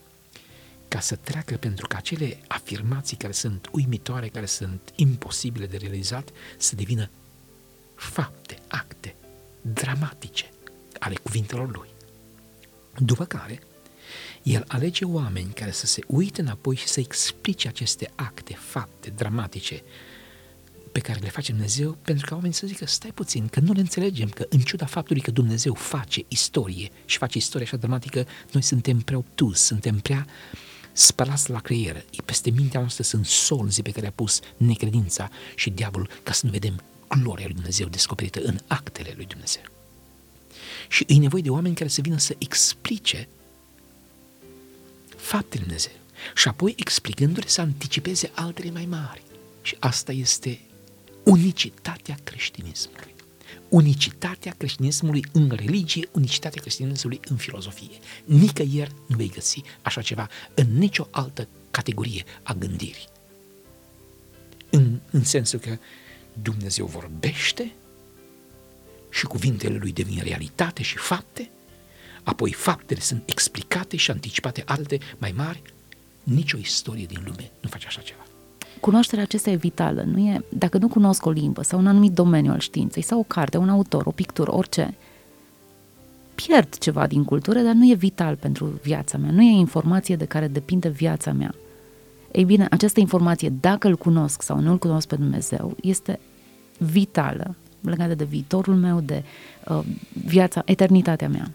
ca 0.87 0.99
să 0.99 1.15
treacă 1.15 1.57
pentru 1.57 1.87
că 1.87 1.95
acele 1.95 2.39
afirmații 2.47 3.17
care 3.17 3.33
sunt 3.33 3.69
uimitoare, 3.71 4.27
care 4.27 4.45
sunt 4.45 4.93
imposibile 4.95 5.65
de 5.65 5.77
realizat, 5.77 6.29
să 6.57 6.75
devină 6.75 7.09
fapte, 7.95 8.57
acte 8.67 9.15
dramatice 9.61 10.49
ale 10.99 11.15
cuvintelor 11.23 11.75
lui. 11.75 11.87
După 12.97 13.25
care, 13.25 13.59
el 14.43 14.63
alege 14.67 15.05
oameni 15.05 15.53
care 15.53 15.71
să 15.71 15.85
se 15.85 16.01
uite 16.07 16.41
înapoi 16.41 16.75
și 16.75 16.87
să 16.87 16.99
explice 16.99 17.67
aceste 17.67 18.11
acte, 18.15 18.53
fapte 18.53 19.09
dramatice 19.09 19.83
pe 20.91 20.99
care 20.99 21.19
le 21.19 21.29
face 21.29 21.51
Dumnezeu, 21.51 21.97
pentru 22.01 22.25
ca 22.25 22.35
oamenii 22.35 22.55
să 22.55 22.67
zică, 22.67 22.85
stai 22.85 23.11
puțin, 23.11 23.47
că 23.47 23.59
nu 23.59 23.73
le 23.73 23.79
înțelegem, 23.79 24.29
că 24.29 24.45
în 24.49 24.59
ciuda 24.59 24.85
faptului 24.85 25.21
că 25.21 25.31
Dumnezeu 25.31 25.73
face 25.73 26.25
istorie 26.27 26.89
și 27.05 27.17
face 27.17 27.37
istorie 27.37 27.65
așa 27.65 27.77
dramatică, 27.77 28.25
noi 28.51 28.61
suntem 28.61 28.99
prea 28.99 29.17
obtus, 29.17 29.59
suntem 29.59 29.99
prea 29.99 30.25
spălați 30.91 31.49
la 31.49 31.59
creier. 31.59 32.05
Peste 32.25 32.49
mintea 32.49 32.79
noastră 32.79 33.03
sunt 33.03 33.25
solzi 33.25 33.81
pe 33.81 33.91
care 33.91 34.07
a 34.07 34.11
pus 34.11 34.39
necredința 34.57 35.29
și 35.55 35.69
diavolul 35.69 36.09
ca 36.23 36.31
să 36.31 36.45
nu 36.45 36.51
vedem 36.51 36.83
gloria 37.17 37.45
lui 37.45 37.53
Dumnezeu 37.53 37.87
descoperită 37.87 38.39
în 38.43 38.59
actele 38.67 39.13
lui 39.15 39.25
Dumnezeu. 39.25 39.63
Și 40.87 41.05
e 41.07 41.13
nevoie 41.13 41.41
de 41.41 41.49
oameni 41.49 41.75
care 41.75 41.89
să 41.89 42.01
vină 42.01 42.17
să 42.17 42.35
explice 42.37 43.27
faptele 45.15 45.63
Dumnezeu. 45.63 45.91
Și 46.35 46.47
apoi 46.47 46.73
explicându-le 46.77 47.47
să 47.47 47.61
anticipeze 47.61 48.31
altele 48.33 48.71
mai 48.71 48.85
mari. 48.85 49.23
Și 49.61 49.75
asta 49.79 50.11
este 50.11 50.59
unicitatea 51.23 52.17
creștinismului. 52.23 53.15
Unicitatea 53.69 54.55
creștinismului 54.57 55.25
în 55.31 55.51
religie, 55.55 56.09
unicitatea 56.11 56.61
creștinismului 56.61 57.19
în 57.29 57.37
filozofie. 57.37 57.99
Nicăieri 58.25 58.91
nu 59.07 59.15
vei 59.15 59.31
găsi 59.33 59.61
așa 59.81 60.01
ceva 60.01 60.29
în 60.53 60.77
nicio 60.77 61.07
altă 61.11 61.47
categorie 61.71 62.23
a 62.43 62.53
gândirii. 62.53 63.07
În, 64.69 64.99
în 65.11 65.23
sensul 65.23 65.59
că 65.59 65.77
Dumnezeu 66.33 66.85
vorbește 66.85 67.71
și 69.09 69.25
cuvintele 69.25 69.77
lui 69.77 69.91
devin 69.91 70.19
realitate 70.23 70.83
și 70.83 70.97
fapte, 70.97 71.49
apoi 72.23 72.51
faptele 72.51 72.99
sunt 72.99 73.23
explicate 73.25 73.97
și 73.97 74.11
anticipate 74.11 74.63
alte 74.65 74.97
mai 75.17 75.33
mari, 75.37 75.61
nicio 76.23 76.57
istorie 76.57 77.05
din 77.05 77.21
lume 77.25 77.51
nu 77.59 77.69
face 77.69 77.87
așa 77.87 78.01
ceva. 78.01 78.23
Cunoașterea 78.79 79.23
acesta 79.23 79.49
e 79.49 79.55
vitală. 79.55 80.01
Nu 80.01 80.19
e, 80.19 80.41
dacă 80.49 80.77
nu 80.77 80.87
cunosc 80.87 81.25
o 81.25 81.29
limbă 81.29 81.63
sau 81.63 81.79
un 81.79 81.87
anumit 81.87 82.11
domeniu 82.11 82.51
al 82.51 82.59
științei 82.59 83.03
sau 83.03 83.19
o 83.19 83.23
carte, 83.23 83.57
un 83.57 83.69
autor, 83.69 84.05
o 84.05 84.11
pictură, 84.11 84.55
orice, 84.55 84.95
pierd 86.35 86.77
ceva 86.77 87.07
din 87.07 87.23
cultură, 87.23 87.59
dar 87.59 87.73
nu 87.73 87.89
e 87.91 87.93
vital 87.93 88.35
pentru 88.35 88.65
viața 88.65 89.17
mea. 89.17 89.31
Nu 89.31 89.41
e 89.41 89.51
informație 89.51 90.15
de 90.15 90.25
care 90.25 90.47
depinde 90.47 90.89
viața 90.89 91.31
mea. 91.31 91.55
Ei 92.31 92.43
bine, 92.43 92.67
această 92.69 92.99
informație, 92.99 93.49
dacă 93.49 93.87
îl 93.87 93.97
cunosc 93.97 94.41
sau 94.41 94.59
nu 94.59 94.71
îl 94.71 94.77
cunosc 94.77 95.07
pe 95.07 95.15
Dumnezeu, 95.15 95.75
este 95.81 96.19
vitală 96.77 97.55
legată 97.81 98.15
de 98.15 98.23
viitorul 98.23 98.75
meu, 98.75 98.99
de 98.99 99.23
uh, 99.67 99.79
viața, 100.25 100.61
eternitatea 100.65 101.29
mea. 101.29 101.51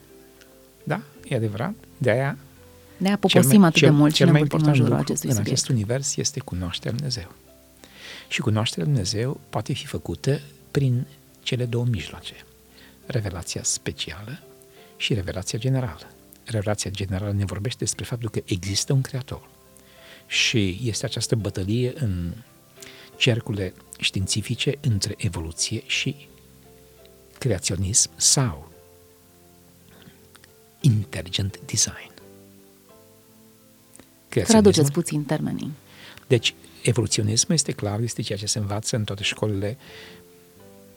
Da, 0.84 1.00
e 1.28 1.36
adevărat. 1.36 1.74
De 1.98 2.10
aia 2.10 2.36
de 2.96 3.06
aia 3.06 3.16
poposim 3.16 3.64
atât 3.64 3.78
cel, 3.78 3.90
de 3.90 3.94
mult 3.96 4.14
cel 4.14 4.30
mai 4.30 4.40
important 4.40 4.76
în 4.76 4.80
lucru 4.80 4.94
acestui 4.94 5.28
în 5.28 5.34
subiect. 5.34 5.58
acest 5.58 5.68
univers 5.68 6.16
este 6.16 6.40
cunoașterea 6.40 6.92
Dumnezeu. 6.92 7.32
Și 8.28 8.40
cunoașterea 8.40 8.84
Dumnezeu 8.84 9.40
poate 9.50 9.72
fi 9.72 9.86
făcută 9.86 10.40
prin 10.70 11.06
cele 11.42 11.64
două 11.64 11.84
mijloace. 11.84 12.34
Revelația 13.06 13.62
specială 13.62 14.42
și 14.96 15.14
revelația 15.14 15.58
generală. 15.58 16.10
Revelația 16.44 16.90
generală 16.90 17.32
ne 17.32 17.44
vorbește 17.44 17.78
despre 17.78 18.04
faptul 18.04 18.30
că 18.30 18.40
există 18.44 18.92
un 18.92 19.00
creator. 19.00 19.48
Și 20.26 20.80
este 20.82 21.04
această 21.04 21.36
bătălie 21.36 21.92
în 21.96 22.32
cercurile 23.16 23.74
științifice 23.98 24.78
între 24.80 25.14
evoluție 25.16 25.82
și 25.86 26.28
creaționism 27.38 28.10
sau 28.16 28.72
intelligent 30.80 31.60
design. 31.66 32.12
Traduceți 34.28 34.92
puțin 34.92 35.24
termenii. 35.24 35.70
Deci, 36.26 36.54
evoluționismul 36.82 37.54
este 37.54 37.72
clar, 37.72 38.00
este 38.00 38.22
ceea 38.22 38.38
ce 38.38 38.46
se 38.46 38.58
învață 38.58 38.96
în 38.96 39.04
toate 39.04 39.22
școlile 39.22 39.78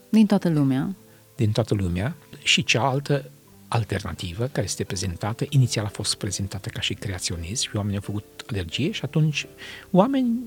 din 0.08 0.26
toată 0.26 0.48
lumea. 0.48 0.94
Din 1.36 1.52
toată 1.52 1.74
lumea 1.74 2.16
și 2.42 2.64
cealaltă 2.64 3.30
alternativă 3.68 4.46
care 4.46 4.66
este 4.66 4.84
prezentată, 4.84 5.46
inițial 5.48 5.84
a 5.84 5.88
fost 5.88 6.14
prezentată 6.14 6.68
ca 6.68 6.80
și 6.80 6.94
creaționism 6.94 7.68
și 7.68 7.76
oamenii 7.76 7.96
au 7.96 8.02
făcut 8.02 8.37
alergie 8.50 8.90
și 8.90 9.00
atunci 9.04 9.46
oameni 9.90 10.38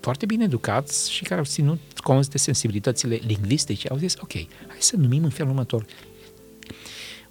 foarte 0.00 0.26
bine 0.26 0.44
educați 0.44 1.12
și 1.12 1.22
care 1.22 1.40
au 1.40 1.46
ținut 1.46 1.80
cont 1.96 2.28
de 2.28 2.38
sensibilitățile 2.38 3.14
lingvistice 3.14 3.88
au 3.88 3.96
zis, 3.96 4.14
ok, 4.20 4.32
hai 4.66 4.76
să 4.78 4.96
numim 4.96 5.24
în 5.24 5.30
felul 5.30 5.50
următor 5.50 5.86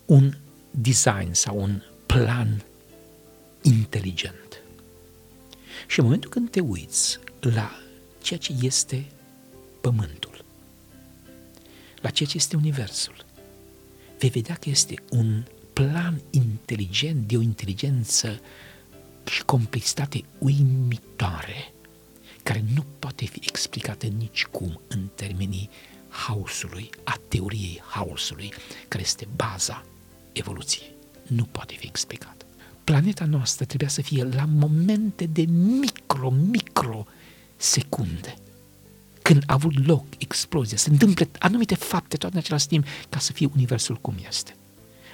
un 0.06 0.34
design 0.72 1.32
sau 1.32 1.62
un 1.62 1.82
plan 2.06 2.63
inteligent. 3.62 4.62
Și 5.88 6.00
în 6.00 6.06
momentul 6.06 6.30
când 6.30 6.50
te 6.50 6.60
uiți 6.60 7.20
la 7.39 7.72
ceea 8.22 8.39
ce 8.39 8.53
este 8.62 9.06
Pământul, 9.82 10.46
la 12.01 12.10
ceea 12.10 12.30
ce 12.30 12.38
este 12.38 12.56
Universul, 12.56 13.25
vei 14.20 14.30
vedea 14.30 14.56
că 14.56 14.70
este 14.70 14.94
un 15.10 15.44
plan 15.74 16.22
inteligent, 16.30 17.27
de 17.27 17.38
o 17.38 17.41
inteligență 17.41 18.39
și 19.25 19.43
complexitate 19.43 20.23
uimitoare, 20.37 21.73
care 22.43 22.63
nu 22.73 22.85
poate 22.99 23.25
fi 23.25 23.39
explicată 23.43 24.05
nicicum 24.05 24.81
în 24.87 25.07
termenii 25.15 25.69
haosului, 26.09 26.89
a 27.03 27.19
teoriei 27.27 27.81
haosului, 27.87 28.53
care 28.87 29.03
este 29.03 29.27
baza 29.35 29.85
evoluției. 30.31 30.91
Nu 31.27 31.43
poate 31.43 31.75
fi 31.77 31.87
explicat. 31.87 32.45
Planeta 32.83 33.25
noastră 33.25 33.65
trebuia 33.65 33.89
să 33.89 34.01
fie 34.01 34.23
la 34.23 34.45
momente 34.45 35.25
de 35.25 35.41
micro, 35.41 36.29
micro 36.29 37.05
secunde 37.57 38.35
când 39.31 39.43
a 39.47 39.53
avut 39.53 39.87
loc 39.87 40.05
explozia, 40.17 40.77
se 40.77 40.89
întâmplă 40.89 41.27
anumite 41.39 41.75
fapte 41.75 42.17
tot 42.17 42.31
în 42.31 42.37
același 42.37 42.67
timp 42.67 42.85
ca 43.09 43.19
să 43.19 43.31
fie 43.31 43.49
universul 43.53 43.95
cum 43.95 44.15
este. 44.27 44.55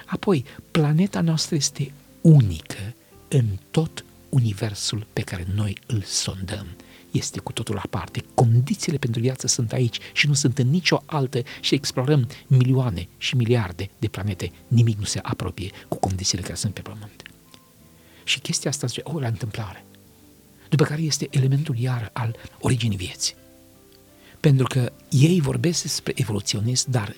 Apoi, 0.06 0.44
planeta 0.70 1.20
noastră 1.20 1.54
este 1.54 1.92
unică 2.20 2.94
în 3.28 3.44
tot 3.70 4.04
universul 4.28 5.06
pe 5.12 5.20
care 5.20 5.46
noi 5.54 5.76
îl 5.86 6.02
sondăm. 6.02 6.66
Este 7.10 7.40
cu 7.40 7.52
totul 7.52 7.78
aparte. 7.78 8.24
Condițiile 8.34 8.98
pentru 8.98 9.20
viață 9.20 9.46
sunt 9.46 9.72
aici 9.72 9.98
și 10.12 10.26
nu 10.26 10.34
sunt 10.34 10.58
în 10.58 10.70
nicio 10.70 11.02
altă 11.06 11.42
și 11.60 11.74
explorăm 11.74 12.28
milioane 12.46 13.08
și 13.18 13.36
miliarde 13.36 13.90
de 13.98 14.08
planete. 14.08 14.52
Nimic 14.68 14.98
nu 14.98 15.04
se 15.04 15.18
apropie 15.22 15.70
cu 15.88 15.98
condițiile 15.98 16.42
care 16.42 16.54
sunt 16.54 16.74
pe 16.74 16.80
Pământ. 16.80 17.22
Și 18.24 18.40
chestia 18.40 18.70
asta 18.70 18.86
zice, 18.86 19.00
o, 19.04 19.20
la 19.20 19.26
întâmplare. 19.26 19.84
După 20.68 20.84
care 20.84 21.02
este 21.02 21.26
elementul 21.30 21.78
iar 21.78 22.10
al 22.12 22.36
originii 22.60 22.96
vieții. 22.96 23.34
Pentru 24.40 24.66
că 24.66 24.92
ei 25.10 25.40
vorbesc 25.40 25.82
despre 25.82 26.12
evoluționist, 26.16 26.86
dar 26.86 27.16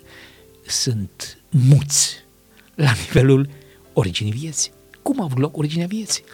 sunt 0.67 1.39
muți 1.51 2.17
la 2.75 2.93
nivelul 2.93 3.49
originii 3.93 4.33
vieții. 4.33 4.73
Cum 5.11 5.21
a 5.21 5.25
avut 5.25 5.39
loc 5.39 5.57
originea 5.57 5.87
vieții? 5.87 6.25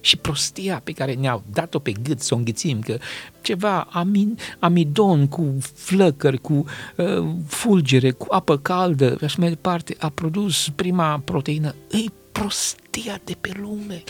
Și 0.00 0.16
prostia 0.16 0.80
pe 0.84 0.92
care 0.92 1.14
ne-au 1.14 1.42
dat-o 1.52 1.78
pe 1.78 1.92
gât 1.92 2.20
să 2.20 2.34
o 2.34 2.36
înghițim, 2.36 2.80
că 2.80 2.98
ceva 3.40 3.80
amin, 3.80 4.38
amidon 4.58 5.26
cu 5.26 5.56
flăcări, 5.74 6.38
cu 6.38 6.64
uh, 6.96 7.28
fulgere, 7.46 8.10
cu 8.10 8.26
apă 8.30 8.58
caldă 8.58 9.16
și 9.18 9.24
așa 9.24 9.36
mai 9.38 9.48
departe, 9.48 9.96
a 9.98 10.08
produs 10.08 10.68
prima 10.68 11.18
proteină. 11.18 11.74
Ei, 11.90 12.12
prostia 12.32 13.20
de 13.24 13.36
pe 13.40 13.52
lume. 13.60 14.02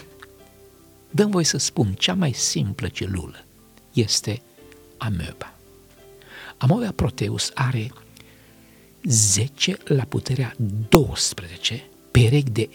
Dăm 1.11 1.31
voi 1.31 1.45
să 1.45 1.57
spun, 1.57 1.95
cea 1.99 2.15
mai 2.15 2.33
simplă 2.33 2.89
celulă 2.89 3.45
este 3.93 4.43
ameba. 4.97 5.55
Amoeba 6.57 6.93
proteus 6.93 7.51
are 7.55 7.93
10 9.03 9.77
la 9.85 10.03
puterea 10.05 10.55
12 10.89 11.89
perechi 12.11 12.51
de 12.51 12.69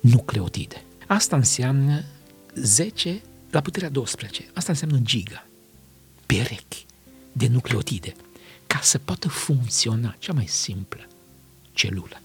nucleotide. 0.00 0.82
Asta 1.08 1.36
înseamnă 1.36 2.04
10 2.54 3.20
la 3.50 3.60
puterea 3.60 3.88
12. 3.88 4.44
Asta 4.54 4.72
înseamnă 4.72 4.98
giga. 4.98 5.46
Perechi 6.26 6.86
de 7.32 7.46
nucleotide 7.46 8.14
ca 8.66 8.80
să 8.82 8.98
poată 8.98 9.28
funcționa 9.28 10.16
cea 10.18 10.32
mai 10.32 10.46
simplă 10.46 11.06
celulă. 11.72 12.20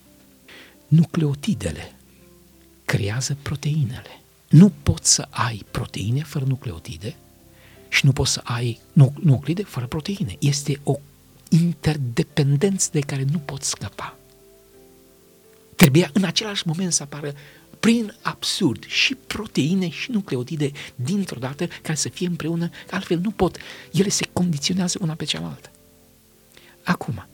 Nucleotidele 0.87 1.95
creează 2.85 3.37
proteinele. 3.41 4.21
Nu 4.49 4.71
poți 4.83 5.13
să 5.13 5.27
ai 5.29 5.65
proteine 5.71 6.23
fără 6.23 6.45
nucleotide 6.45 7.15
și 7.89 8.05
nu 8.05 8.11
poți 8.11 8.31
să 8.31 8.41
ai 8.43 8.79
nuclide 9.21 9.63
fără 9.63 9.87
proteine. 9.87 10.35
Este 10.39 10.79
o 10.83 10.95
interdependență 11.49 12.89
de 12.91 12.99
care 12.99 13.25
nu 13.31 13.37
poți 13.37 13.69
scăpa. 13.69 14.17
Trebuia 15.75 16.09
în 16.13 16.23
același 16.23 16.67
moment 16.67 16.93
să 16.93 17.03
apară 17.03 17.33
prin 17.83 18.13
absurd 18.21 18.85
și 18.87 19.15
proteine 19.15 19.89
și 19.89 20.11
nucleotide 20.11 20.71
dintr-o 20.95 21.39
dată 21.39 21.67
care 21.81 21.95
să 21.95 22.09
fie 22.09 22.27
împreună, 22.27 22.69
că 22.87 22.95
altfel 22.95 23.19
nu 23.19 23.31
pot. 23.31 23.57
Ele 23.91 24.09
se 24.09 24.29
condiționează 24.33 24.97
una 25.01 25.13
pe 25.13 25.25
cealaltă. 25.25 25.71
Acum, 26.83 27.27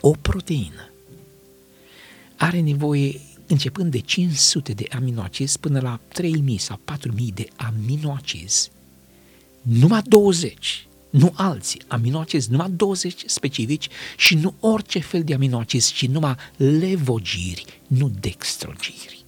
o 0.00 0.10
proteină 0.10 0.90
are 2.36 2.60
nevoie 2.60 3.20
începând 3.46 3.90
de 3.90 3.98
500 3.98 4.72
de 4.72 4.86
aminoacizi 4.90 5.58
până 5.58 5.80
la 5.80 6.00
3000 6.08 6.58
sau 6.58 6.80
4000 6.84 7.32
de 7.34 7.48
aminoacizi 7.56 8.70
numai 9.62 10.02
20, 10.02 10.86
nu 11.10 11.32
alții, 11.36 11.82
aminoacizi, 11.86 12.50
numai 12.50 12.70
20 12.70 13.22
specifici 13.26 13.88
și 14.16 14.34
nu 14.34 14.54
orice 14.60 14.98
fel 14.98 15.24
de 15.24 15.34
aminoacizi, 15.34 15.92
ci 15.92 16.06
numai 16.06 16.34
levogiri, 16.56 17.64
nu 17.86 18.12
dextrogiri. 18.20 19.21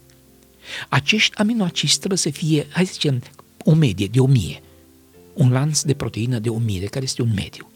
Acești 0.89 1.37
aminoacizi 1.37 1.99
trebuie 1.99 2.19
să 2.19 2.31
fie, 2.31 2.67
hai 2.71 2.87
să 2.87 2.93
zicem, 2.93 3.23
o 3.65 3.75
medie 3.75 4.07
de 4.07 4.21
1000, 4.21 4.63
un 5.35 5.51
lanț 5.51 5.81
de 5.81 5.95
proteină 5.95 6.39
de 6.39 6.49
1000, 6.49 6.87
care 6.87 7.05
este 7.05 7.23
un 7.23 7.33
mediu. 7.35 7.69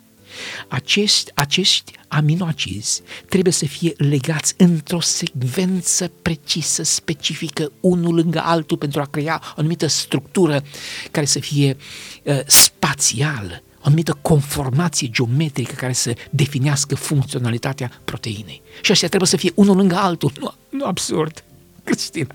Acești, 0.68 1.30
acești 1.34 1.92
aminoacizi 2.08 3.02
trebuie 3.28 3.52
să 3.52 3.66
fie 3.66 3.92
legați 3.96 4.54
într-o 4.56 5.00
secvență 5.00 6.10
precisă, 6.22 6.82
specifică, 6.82 7.72
unul 7.80 8.14
lângă 8.14 8.40
altul 8.44 8.76
pentru 8.76 9.00
a 9.00 9.04
crea 9.04 9.40
o 9.44 9.52
anumită 9.56 9.86
structură 9.86 10.62
care 11.10 11.26
să 11.26 11.38
fie 11.38 11.76
uh, 12.22 12.40
spațială, 12.46 13.62
o 13.76 13.80
anumită 13.82 14.18
conformație 14.22 15.08
geometrică 15.08 15.74
care 15.74 15.92
să 15.92 16.14
definească 16.30 16.94
funcționalitatea 16.94 18.00
proteinei. 18.04 18.62
Și 18.82 18.92
astea 18.92 19.08
trebuie 19.08 19.28
să 19.28 19.36
fie 19.36 19.52
unul 19.54 19.76
lângă 19.76 19.96
altul, 19.96 20.32
nu, 20.38 20.54
nu 20.68 20.84
absurd, 20.84 21.44
Cristina. 21.84 22.34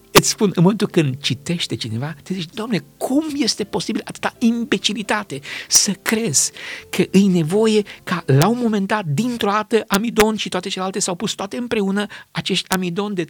îți 0.11 0.29
spun, 0.29 0.51
în 0.55 0.61
momentul 0.61 0.87
când 0.87 1.21
citește 1.21 1.75
cineva, 1.75 2.15
te 2.23 2.33
zici, 2.33 2.53
Doamne, 2.53 2.83
cum 2.97 3.25
este 3.33 3.63
posibil 3.63 4.01
atâta 4.05 4.35
imbecilitate 4.39 5.39
să 5.67 5.91
crezi 5.91 6.51
că 6.89 7.03
îi 7.11 7.27
nevoie 7.27 7.81
ca 8.03 8.23
la 8.25 8.47
un 8.47 8.57
moment 8.61 8.87
dat, 8.87 9.05
dintr-o 9.05 9.49
dată, 9.49 9.83
amidon 9.87 10.35
și 10.35 10.49
toate 10.49 10.69
celelalte 10.69 10.99
s-au 10.99 11.15
pus 11.15 11.33
toate 11.33 11.57
împreună, 11.57 12.05
acești 12.31 12.69
amidon 12.69 13.13
de 13.13 13.25
3-4 13.25 13.27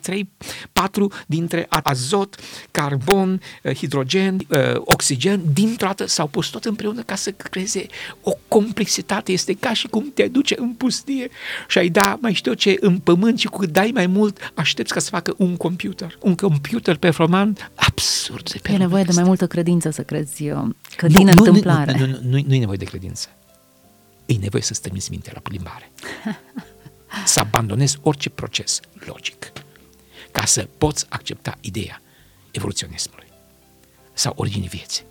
dintre 1.27 1.67
azot, 1.69 2.35
carbon, 2.71 3.41
eh, 3.61 3.75
hidrogen, 3.75 4.39
eh, 4.49 4.73
oxigen, 4.75 5.41
dintr-o 5.53 5.87
dată 5.87 6.05
s-au 6.05 6.27
pus 6.27 6.47
tot 6.47 6.65
împreună 6.65 7.01
ca 7.01 7.15
să 7.15 7.31
creeze 7.31 7.85
o 8.21 8.31
complexitate. 8.47 9.31
Este 9.31 9.53
ca 9.53 9.73
și 9.73 9.87
cum 9.87 10.11
te 10.13 10.27
duce 10.27 10.55
în 10.59 10.69
pustie 10.69 11.29
și 11.67 11.77
ai 11.77 11.89
da, 11.89 12.17
mai 12.21 12.33
știu 12.33 12.53
ce, 12.53 12.77
în 12.79 12.97
pământ 12.97 13.39
și 13.39 13.47
cu 13.47 13.57
cât 13.57 13.69
dai 13.69 13.91
mai 13.93 14.07
mult, 14.07 14.51
aștepți 14.53 14.93
ca 14.93 14.99
să 14.99 15.09
facă 15.09 15.33
un 15.37 15.55
computer. 15.55 16.17
Un 16.21 16.35
computer 16.35 16.70
performant, 16.79 17.71
absurd. 17.75 18.61
E 18.63 18.77
nevoie 18.77 19.03
de 19.03 19.11
mai 19.13 19.23
multă 19.23 19.47
credință 19.47 19.89
să 19.89 20.03
crezi 20.03 20.49
uh, 20.49 20.69
că 20.95 21.07
din 21.07 21.25
nu, 21.25 21.31
întâmplare. 21.31 21.97
Nu, 21.97 22.05
nu, 22.05 22.11
nu, 22.11 22.19
nu, 22.21 22.43
nu 22.47 22.53
e 22.53 22.59
nevoie 22.59 22.77
de 22.77 22.85
credință. 22.85 23.27
E 24.25 24.33
nevoie 24.33 24.63
să 24.63 24.73
stămiți 24.73 25.09
mintea 25.09 25.31
la 25.35 25.39
plimbare. 25.39 25.91
să 27.25 27.39
abandonezi 27.39 27.97
orice 28.01 28.29
proces 28.29 28.79
logic 28.93 29.51
ca 30.31 30.45
să 30.45 30.67
poți 30.77 31.05
accepta 31.09 31.57
ideea 31.61 32.01
evoluționismului 32.51 33.27
sau 34.13 34.33
originii 34.35 34.67
vieții. 34.67 35.03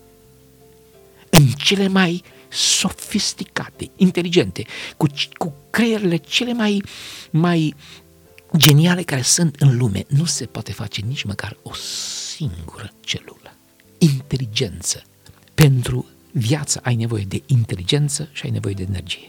În 1.31 1.47
cele 1.47 1.89
mai 1.89 2.23
sofisticate, 2.49 3.91
inteligente, 3.97 4.65
cu, 4.97 5.07
cu 5.39 5.55
creierile 5.71 6.17
cele 6.17 6.53
mai, 6.53 6.83
mai 7.31 7.75
geniale 8.57 9.03
care 9.03 9.23
sunt 9.23 9.57
în 9.59 9.77
lume, 9.77 10.05
nu 10.09 10.25
se 10.25 10.47
poate 10.47 10.73
face 10.73 11.01
nici 11.01 11.23
măcar 11.23 11.57
o 11.63 11.75
singură 12.35 12.93
celulă. 13.01 13.55
Inteligență. 13.99 15.03
Pentru 15.55 16.07
viață 16.33 16.81
ai 16.83 16.95
nevoie 16.95 17.25
de 17.25 17.43
inteligență 17.47 18.29
și 18.33 18.45
ai 18.45 18.51
nevoie 18.51 18.75
de 18.75 18.83
energie. 18.83 19.29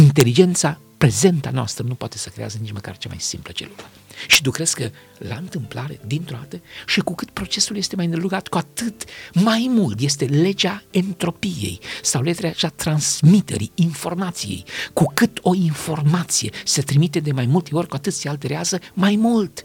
Inteligența 0.00 0.80
prezenta 1.00 1.50
noastră 1.50 1.84
nu 1.88 1.94
poate 1.94 2.18
să 2.18 2.28
creează 2.28 2.58
nici 2.60 2.72
măcar 2.72 2.96
cea 2.96 3.08
mai 3.08 3.20
simplă 3.20 3.52
celulă. 3.52 3.88
Și 4.28 4.42
tu 4.42 4.50
crezi 4.50 4.74
că 4.74 4.90
la 5.18 5.34
întâmplare, 5.34 6.00
dintr-o 6.06 6.36
dată, 6.36 6.60
și 6.86 7.00
cu 7.00 7.14
cât 7.14 7.30
procesul 7.30 7.76
este 7.76 7.96
mai 7.96 8.04
îndelungat, 8.04 8.48
cu 8.48 8.58
atât 8.58 9.04
mai 9.32 9.66
mult 9.70 10.00
este 10.00 10.24
legea 10.24 10.82
entropiei 10.90 11.80
sau 12.02 12.22
legea 12.22 12.68
transmiterii 12.68 13.72
informației. 13.74 14.64
Cu 14.92 15.12
cât 15.14 15.38
o 15.42 15.54
informație 15.54 16.50
se 16.64 16.82
trimite 16.82 17.20
de 17.20 17.32
mai 17.32 17.46
multe 17.46 17.74
ori, 17.74 17.88
cu 17.88 17.94
atât 17.94 18.12
se 18.12 18.28
alterează 18.28 18.78
mai 18.94 19.16
mult. 19.16 19.64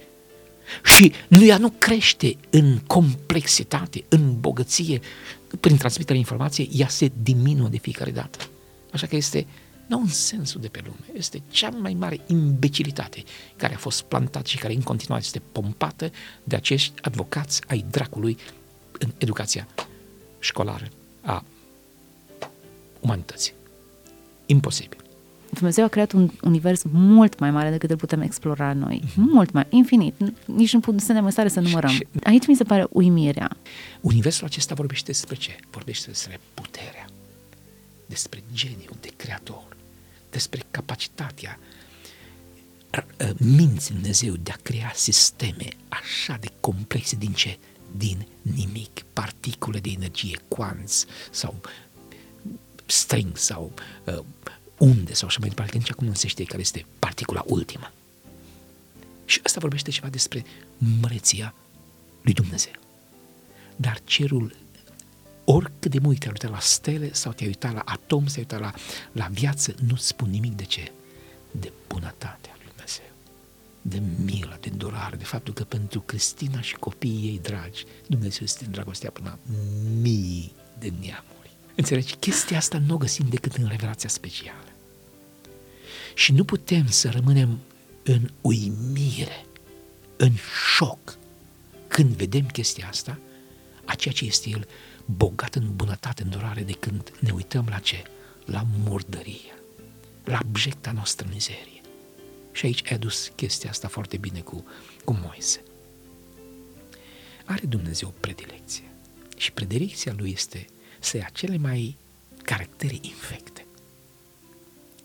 Și 0.84 1.14
nu 1.28 1.46
ea 1.46 1.58
nu 1.58 1.70
crește 1.70 2.38
în 2.50 2.78
complexitate, 2.78 4.04
în 4.08 4.40
bogăție, 4.40 5.00
prin 5.60 5.78
transmiterea 5.78 6.20
informației, 6.20 6.70
ea 6.74 6.88
se 6.88 7.12
diminuă 7.22 7.68
de 7.68 7.78
fiecare 7.78 8.12
dată. 8.12 8.38
Așa 8.92 9.08
că 9.08 9.16
este 9.16 9.48
sensul 10.08 10.62
de 10.62 10.68
pe 10.68 10.82
lume. 10.84 11.18
Este 11.18 11.42
cea 11.50 11.70
mai 11.70 11.94
mare 11.94 12.20
imbecilitate 12.28 13.24
care 13.56 13.74
a 13.74 13.78
fost 13.78 14.02
plantată 14.02 14.48
și 14.48 14.58
care 14.58 14.74
în 14.74 14.82
continuare 14.82 15.24
este 15.26 15.42
pompată 15.52 16.12
de 16.44 16.56
acești 16.56 16.94
advocați 17.02 17.62
ai 17.68 17.86
dracului 17.90 18.38
în 19.00 19.12
educația 19.18 19.68
școlară 20.40 20.88
a 21.22 21.44
umanității. 23.00 23.54
Imposibil. 24.46 24.98
Dumnezeu 25.50 25.86
a 25.86 25.88
creat 25.88 26.12
un 26.12 26.30
univers 26.42 26.84
mult 26.92 27.40
mai 27.40 27.52
mare 27.52 27.70
decât 27.70 27.90
îl 27.90 27.96
putem 27.96 28.22
explora 28.22 28.74
noi. 28.74 29.04
Mm-hmm. 29.06 29.16
Mult 29.16 29.52
mai, 29.52 29.66
infinit. 29.70 30.14
Nici 30.46 30.74
nu 30.74 30.82
suntem 30.98 31.26
în 31.26 31.32
stare 31.32 31.48
să 31.48 31.60
numărăm. 31.60 31.90
Și, 31.90 32.08
Aici 32.24 32.48
mi 32.48 32.56
se 32.56 32.64
pare 32.64 32.88
uimirea. 32.90 33.58
Universul 34.02 34.46
acesta 34.46 34.76
vorbește 34.76 35.12
despre 35.12 35.36
ce? 35.36 35.56
Vorbește 35.70 36.08
despre 36.08 36.40
puterea, 36.54 37.06
despre 38.06 38.44
geniul 38.54 38.98
de 39.02 39.10
creator, 39.16 39.75
despre 40.36 40.66
capacitatea 40.72 41.60
minții 43.38 43.94
Dumnezeu 43.94 44.34
de 44.34 44.52
a 44.52 44.60
crea 44.62 44.92
sisteme 44.96 45.68
așa 45.90 46.38
de 46.40 46.52
complexe 46.60 47.16
din 47.16 47.34
ce? 47.34 47.58
Din 47.92 48.28
nimic, 48.42 49.06
particule 49.14 49.80
de 49.80 49.90
energie, 49.90 50.40
quants 50.48 51.06
sau 51.32 51.62
string 52.86 53.38
sau 53.38 53.74
uh, 54.06 54.20
unde 54.78 55.14
sau 55.14 55.28
așa 55.28 55.38
mai 55.40 55.50
departe, 55.50 55.78
nici 55.78 55.92
acum 55.92 56.08
nu 56.08 56.14
se 56.14 56.28
știe 56.28 56.46
care 56.46 56.62
este 56.62 56.86
particula 57.00 57.44
ultimă. 57.46 57.92
Și 59.26 59.40
asta 59.44 59.60
vorbește 59.60 59.92
ceva 59.92 60.08
despre 60.08 60.46
măreția 61.02 61.54
lui 62.22 62.34
Dumnezeu. 62.34 62.74
Dar 63.76 64.02
cerul 64.04 64.56
oricât 65.46 65.92
de 65.92 66.00
mult 66.00 66.20
te-ai 66.20 66.32
uitat 66.32 66.52
la 66.52 66.60
stele 66.60 67.14
sau 67.14 67.32
te-ai 67.32 67.50
uitat 67.50 67.74
la 67.74 67.82
atom, 67.86 68.24
te-ai 68.24 68.38
uitat 68.38 68.60
la, 68.60 68.74
la 69.12 69.28
viață, 69.32 69.76
nu-ți 69.88 70.08
spun 70.08 70.30
nimic 70.30 70.56
de 70.56 70.64
ce? 70.64 70.92
De 71.52 71.72
bunătatea 71.88 72.56
lui 72.58 72.66
Dumnezeu, 72.76 73.12
de 73.82 74.02
milă, 74.24 74.58
de 74.62 74.70
îndurare, 74.72 75.16
de 75.16 75.24
faptul 75.24 75.54
că 75.54 75.64
pentru 75.64 76.02
Cristina 76.02 76.62
și 76.62 76.76
copiii 76.76 77.28
ei 77.28 77.40
dragi, 77.42 77.86
Dumnezeu 78.08 78.44
este 78.44 78.66
în 78.66 78.72
dragostea 78.72 79.10
până 79.10 79.40
mii 80.02 80.52
de 80.80 80.94
neamuri. 81.00 81.52
Înțelegi? 81.76 82.16
Chestia 82.16 82.58
asta 82.58 82.78
nu 82.78 82.94
o 82.94 82.98
găsim 82.98 83.26
decât 83.30 83.56
în 83.56 83.68
revelația 83.68 84.10
specială. 84.10 84.70
Și 86.16 86.32
nu 86.32 86.44
putem 86.44 86.88
să 86.88 87.10
rămânem 87.10 87.60
în 88.04 88.30
uimire, 88.42 89.46
în 90.18 90.32
șoc, 90.76 91.18
când 91.88 92.16
vedem 92.16 92.46
chestia 92.46 92.88
asta, 92.88 93.20
a 93.86 93.96
ceea 93.96 94.14
ce 94.14 94.26
este 94.26 94.50
El 94.50 94.68
bogat 95.06 95.56
în 95.56 95.76
bunătate, 95.76 96.24
în 96.24 96.30
durare, 96.30 96.62
de 96.62 96.74
când 96.74 97.12
ne 97.20 97.32
uităm 97.32 97.66
la 97.70 97.80
ce? 97.80 98.04
La 98.46 98.66
murdărie, 98.84 99.54
la 100.24 100.38
abjecta 100.38 100.92
noastră 100.92 101.28
mizerie. 101.32 101.82
Și 102.52 102.66
aici 102.66 102.82
ai 102.90 102.96
adus 102.96 103.32
chestia 103.36 103.70
asta 103.70 103.88
foarte 103.88 104.18
bine 104.18 104.40
cu, 104.40 104.66
cu 105.04 105.20
Moise. 105.24 105.64
Are 107.46 107.66
Dumnezeu 107.66 108.08
o 108.08 108.20
predilecție 108.20 108.84
și 109.38 109.52
predilecția 109.52 110.14
lui 110.18 110.32
este 110.32 110.66
să 111.00 111.18
ia 111.18 111.30
cele 111.34 111.58
mai 111.58 111.98
caractere 112.44 112.98
infecte 113.02 113.66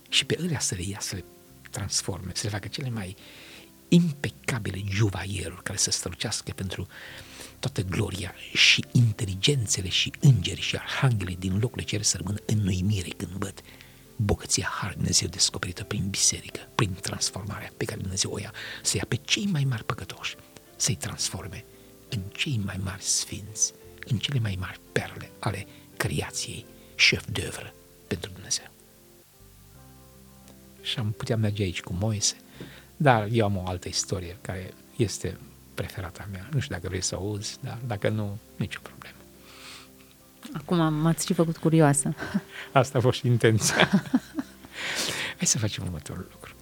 și 0.09 0.25
pe 0.25 0.37
ele 0.39 0.57
să 0.59 0.75
le 0.75 0.83
ia, 0.83 0.99
să 0.99 1.15
le 1.15 1.23
transforme, 1.69 2.31
să 2.33 2.41
le 2.43 2.49
facă 2.49 2.67
cele 2.67 2.89
mai 2.89 3.15
impecabile 3.87 4.81
juvaieruri 4.89 5.63
care 5.63 5.77
să 5.77 5.91
strălucească 5.91 6.51
pentru 6.51 6.87
toată 7.61 7.81
gloria 7.81 8.33
și 8.53 8.85
inteligențele 8.91 9.89
și 9.89 10.13
îngerii 10.19 10.63
și 10.63 10.75
arhanghelii 10.75 11.35
din 11.35 11.59
locurile 11.59 11.87
cere 11.87 12.03
să 12.03 12.17
rămână 12.17 12.37
în 12.45 12.67
uimire 12.67 13.09
când 13.09 13.31
văd 13.31 13.61
bogăția 14.15 14.67
Har 14.79 14.93
Dumnezeu 14.93 15.27
descoperită 15.27 15.83
prin 15.83 16.07
biserică, 16.09 16.59
prin 16.75 16.93
transformarea 16.93 17.71
pe 17.77 17.85
care 17.85 17.99
Dumnezeu 17.99 18.31
o 18.31 18.39
ia, 18.39 18.53
să 18.81 18.97
ia 18.97 19.05
pe 19.07 19.15
cei 19.15 19.45
mai 19.45 19.63
mari 19.63 19.83
păcătoși, 19.83 20.35
să-i 20.75 20.95
transforme 20.95 21.65
în 22.09 22.19
cei 22.33 22.61
mai 22.65 22.79
mari 22.83 23.03
sfinți, 23.03 23.73
în 24.07 24.17
cele 24.17 24.39
mai 24.39 24.57
mari 24.59 24.79
perle 24.91 25.31
ale 25.39 25.67
creației, 25.97 26.65
chef 26.95 27.25
d'oeuvre 27.31 27.73
pentru 28.07 28.31
Dumnezeu. 28.33 28.65
Și 30.81 30.99
am 30.99 31.11
putea 31.11 31.37
merge 31.37 31.63
aici 31.63 31.81
cu 31.81 31.93
Moise, 31.93 32.35
dar 32.97 33.27
eu 33.31 33.45
am 33.45 33.57
o 33.57 33.67
altă 33.67 33.87
istorie 33.87 34.37
care 34.41 34.73
este 34.95 35.37
preferata 35.81 36.27
mea. 36.31 36.49
Nu 36.53 36.59
știu 36.59 36.75
dacă 36.75 36.87
vrei 36.87 37.01
să 37.01 37.15
auzi, 37.15 37.57
dar 37.61 37.79
dacă 37.87 38.09
nu, 38.09 38.37
nicio 38.55 38.79
problemă. 38.81 39.15
Acum 40.53 40.93
m-ați 40.93 41.25
și 41.25 41.33
făcut 41.33 41.57
curioasă. 41.57 42.15
Asta 42.71 42.97
a 42.97 43.01
fost 43.01 43.19
și 43.19 43.27
intenția. 43.27 43.87
Hai 45.37 45.45
să 45.45 45.57
facem 45.57 45.83
următorul 45.83 46.27
lucru. 46.31 46.53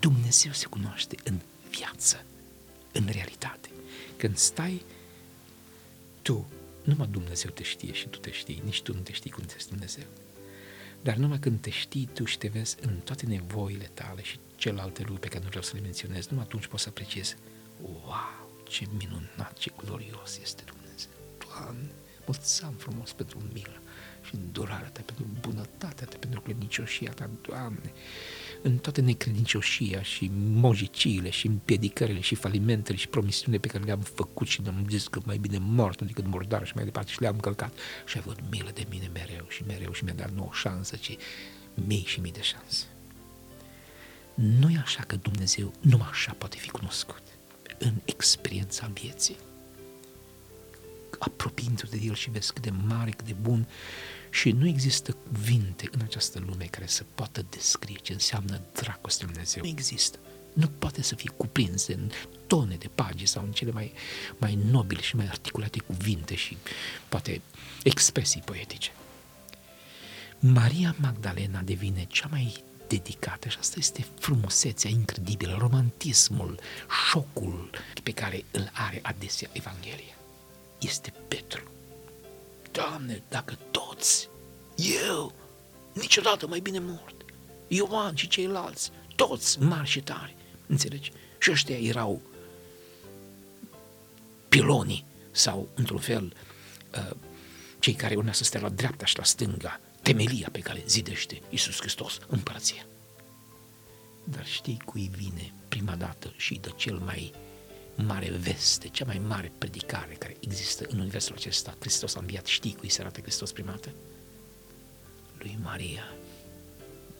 Dumnezeu 0.00 0.52
se 0.52 0.66
cunoaște 0.66 1.16
în 1.24 1.38
viață, 1.70 2.24
în 2.92 3.04
realitate. 3.10 3.68
Când 4.16 4.36
stai, 4.36 4.82
tu, 6.22 6.46
numai 6.82 7.08
Dumnezeu 7.10 7.50
te 7.50 7.62
știe 7.62 7.92
și 7.92 8.08
tu 8.08 8.18
te 8.18 8.30
știi, 8.30 8.62
nici 8.64 8.82
tu 8.82 8.94
nu 8.94 9.00
te 9.00 9.12
știi 9.12 9.30
cum 9.30 9.44
te 9.44 9.54
Dumnezeu. 9.68 10.04
Dar 11.02 11.14
numai 11.16 11.38
când 11.38 11.60
te 11.60 11.70
știi 11.70 12.08
tu 12.12 12.24
și 12.24 12.38
te 12.38 12.48
vezi 12.48 12.76
în 12.80 12.96
toate 13.04 13.26
nevoile 13.26 13.90
tale 13.94 14.22
și 14.22 14.38
celelalte 14.56 14.98
lucruri 15.00 15.20
pe 15.20 15.28
care 15.28 15.42
nu 15.42 15.48
vreau 15.48 15.62
să 15.62 15.72
le 15.74 15.80
menționez, 15.80 16.26
numai 16.26 16.44
atunci 16.44 16.66
poți 16.66 16.82
să 16.82 16.88
apreciezi 16.88 17.36
wow, 17.82 18.41
ce 18.72 18.86
minunat, 18.98 19.58
ce 19.58 19.72
glorios 19.84 20.38
este 20.42 20.62
Dumnezeu. 20.72 21.10
Doamne, 21.38 21.90
mulțumim 22.26 22.74
frumos 22.74 23.12
pentru 23.12 23.42
milă 23.52 23.80
și 24.22 24.34
îndurarea 24.34 24.88
ta, 24.88 25.00
pentru 25.04 25.26
bunătatea 25.40 26.06
ta, 26.06 26.16
pentru 26.18 26.40
credincioșia 26.40 27.12
ta, 27.12 27.30
Doamne, 27.48 27.92
în 28.62 28.78
toată 28.78 29.00
necredincioșia 29.00 30.02
și 30.02 30.30
mojiciile 30.34 31.30
și 31.30 31.46
împiedicările 31.46 32.20
și 32.20 32.34
falimentele 32.34 32.96
și 32.96 33.08
promisiunile 33.08 33.60
pe 33.60 33.68
care 33.68 33.84
le-am 33.84 34.00
făcut 34.00 34.46
și 34.46 34.60
ne-am 34.62 34.86
zis 34.88 35.08
că 35.08 35.20
mai 35.24 35.38
bine 35.38 35.58
mort 35.58 36.02
decât 36.02 36.26
murdar 36.26 36.66
și 36.66 36.72
mai 36.74 36.84
departe 36.84 37.10
și 37.10 37.20
le-am 37.20 37.40
călcat 37.40 37.72
și 38.06 38.16
ai 38.16 38.22
avut 38.26 38.38
milă 38.50 38.70
de 38.74 38.86
mine 38.90 39.10
mereu 39.12 39.46
și 39.48 39.64
mereu 39.66 39.92
și 39.92 40.04
mi-a 40.04 40.14
dat 40.14 40.30
nu 40.30 40.46
o 40.48 40.52
șansă, 40.52 40.96
ci 40.96 41.16
mii 41.74 42.04
și 42.06 42.20
mii 42.20 42.32
de 42.32 42.42
șanse. 42.42 42.84
Nu 44.34 44.70
e 44.70 44.78
așa 44.82 45.02
că 45.02 45.16
Dumnezeu 45.16 45.72
numai 45.80 46.08
așa 46.10 46.34
poate 46.38 46.56
fi 46.56 46.70
cunoscut 46.70 47.31
în 47.82 47.94
experiența 48.04 48.90
vieții. 48.92 49.36
Apropiindu-te 51.18 51.96
de 51.96 52.02
El 52.04 52.14
și 52.14 52.30
vezi 52.30 52.52
cât 52.52 52.62
de 52.62 52.70
mare, 52.70 53.10
cât 53.10 53.26
de 53.26 53.36
bun 53.40 53.68
și 54.30 54.50
nu 54.50 54.66
există 54.66 55.12
cuvinte 55.12 55.88
în 55.92 56.00
această 56.02 56.42
lume 56.46 56.64
care 56.64 56.86
să 56.86 57.04
poată 57.14 57.46
descrie 57.50 57.96
ce 58.02 58.12
înseamnă 58.12 58.60
dragostea 58.72 59.26
Lui 59.26 59.34
Dumnezeu. 59.34 59.62
Nu 59.62 59.68
există. 59.68 60.18
Nu 60.52 60.66
poate 60.66 61.02
să 61.02 61.14
fie 61.14 61.30
cuprins 61.36 61.86
în 61.86 62.10
tone 62.46 62.76
de 62.76 62.88
pagini 62.94 63.28
sau 63.28 63.44
în 63.44 63.52
cele 63.52 63.70
mai, 63.70 63.92
mai 64.38 64.58
nobile 64.70 65.00
și 65.00 65.16
mai 65.16 65.26
articulate 65.26 65.78
cuvinte 65.78 66.34
și 66.34 66.56
poate 67.08 67.40
expresii 67.82 68.42
poetice. 68.44 68.90
Maria 70.38 70.94
Magdalena 70.98 71.60
devine 71.60 72.06
cea 72.08 72.28
mai 72.30 72.64
dedicată 72.88 73.48
și 73.48 73.56
asta 73.60 73.74
este 73.78 74.06
frumusețea 74.18 74.90
incredibilă, 74.90 75.56
romantismul, 75.58 76.58
șocul 77.08 77.70
pe 78.02 78.12
care 78.12 78.44
îl 78.50 78.70
are 78.72 79.00
adesea 79.02 79.48
Evanghelia. 79.52 80.16
Este 80.80 81.12
Petru. 81.28 81.62
Doamne, 82.70 83.22
dacă 83.28 83.58
toți, 83.70 84.28
eu, 85.06 85.32
niciodată 85.92 86.46
mai 86.46 86.60
bine 86.60 86.78
mort, 86.78 87.14
Ioan 87.68 88.14
și 88.14 88.28
ceilalți, 88.28 88.90
toți 89.16 89.60
mari 89.60 89.88
și 89.88 90.00
tari, 90.00 90.36
înțelegi? 90.66 91.12
Și 91.38 91.50
ăștia 91.50 91.78
erau 91.78 92.20
pilonii 94.48 95.04
sau, 95.30 95.68
într-un 95.74 95.98
fel, 95.98 96.32
uh, 96.94 97.16
cei 97.78 97.94
care 97.94 98.14
urmează 98.14 98.38
să 98.38 98.44
stea 98.44 98.60
la 98.60 98.68
dreapta 98.68 99.04
și 99.04 99.16
la 99.16 99.24
stânga 99.24 99.80
temelia 100.02 100.48
pe 100.52 100.58
care 100.58 100.82
zidește 100.86 101.40
Iisus 101.50 101.80
Hristos, 101.80 102.18
împărăția. 102.26 102.86
Dar 104.24 104.46
știi 104.46 104.82
cui 104.84 105.10
vine 105.16 105.52
prima 105.68 105.94
dată 105.94 106.32
și 106.36 106.54
dă 106.54 106.72
cel 106.76 106.98
mai 106.98 107.32
mare 107.94 108.30
veste, 108.30 108.88
cea 108.88 109.04
mai 109.04 109.20
mare 109.26 109.52
predicare 109.58 110.14
care 110.14 110.36
există 110.40 110.86
în 110.88 110.98
universul 110.98 111.34
acesta. 111.36 111.76
Hristos 111.78 112.14
a 112.14 112.20
înviat. 112.20 112.46
Știi 112.46 112.74
cui 112.74 112.88
se 112.88 113.00
arată 113.00 113.20
Hristos 113.20 113.52
prima 113.52 113.70
dată? 113.70 113.92
Lui 115.38 115.58
Maria 115.62 116.12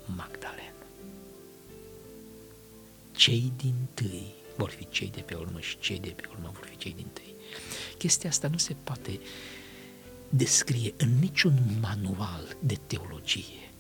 Magdalena. 0.05 0.73
Cei 3.13 3.53
din 3.57 3.75
tâi 3.95 4.35
vor 4.57 4.71
fi 4.71 4.89
cei 4.89 5.09
de 5.09 5.21
pe 5.21 5.35
urmă 5.35 5.61
și 5.61 5.79
cei 5.79 5.99
de 5.99 6.09
pe 6.09 6.29
urmă 6.31 6.51
vor 6.55 6.67
fi 6.67 6.77
cei 6.77 6.93
din 6.93 7.07
tâi. 7.13 7.35
Chestia 7.99 8.31
asta 8.31 8.49
nu 8.49 8.57
se 8.59 8.77
poate 8.85 9.11
uh, 9.11 9.27
descrie 10.35 10.95
în 10.97 11.19
niciun 11.19 11.79
manual 11.81 12.57
de 12.61 12.79
teologie 12.87 13.71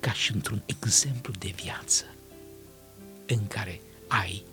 ca 0.00 0.12
și 0.12 0.32
într-un 0.32 0.62
exemplu 0.66 1.32
de 1.38 1.52
viață 1.62 2.04
în 3.26 3.46
care 3.46 3.80
ai 4.08 4.44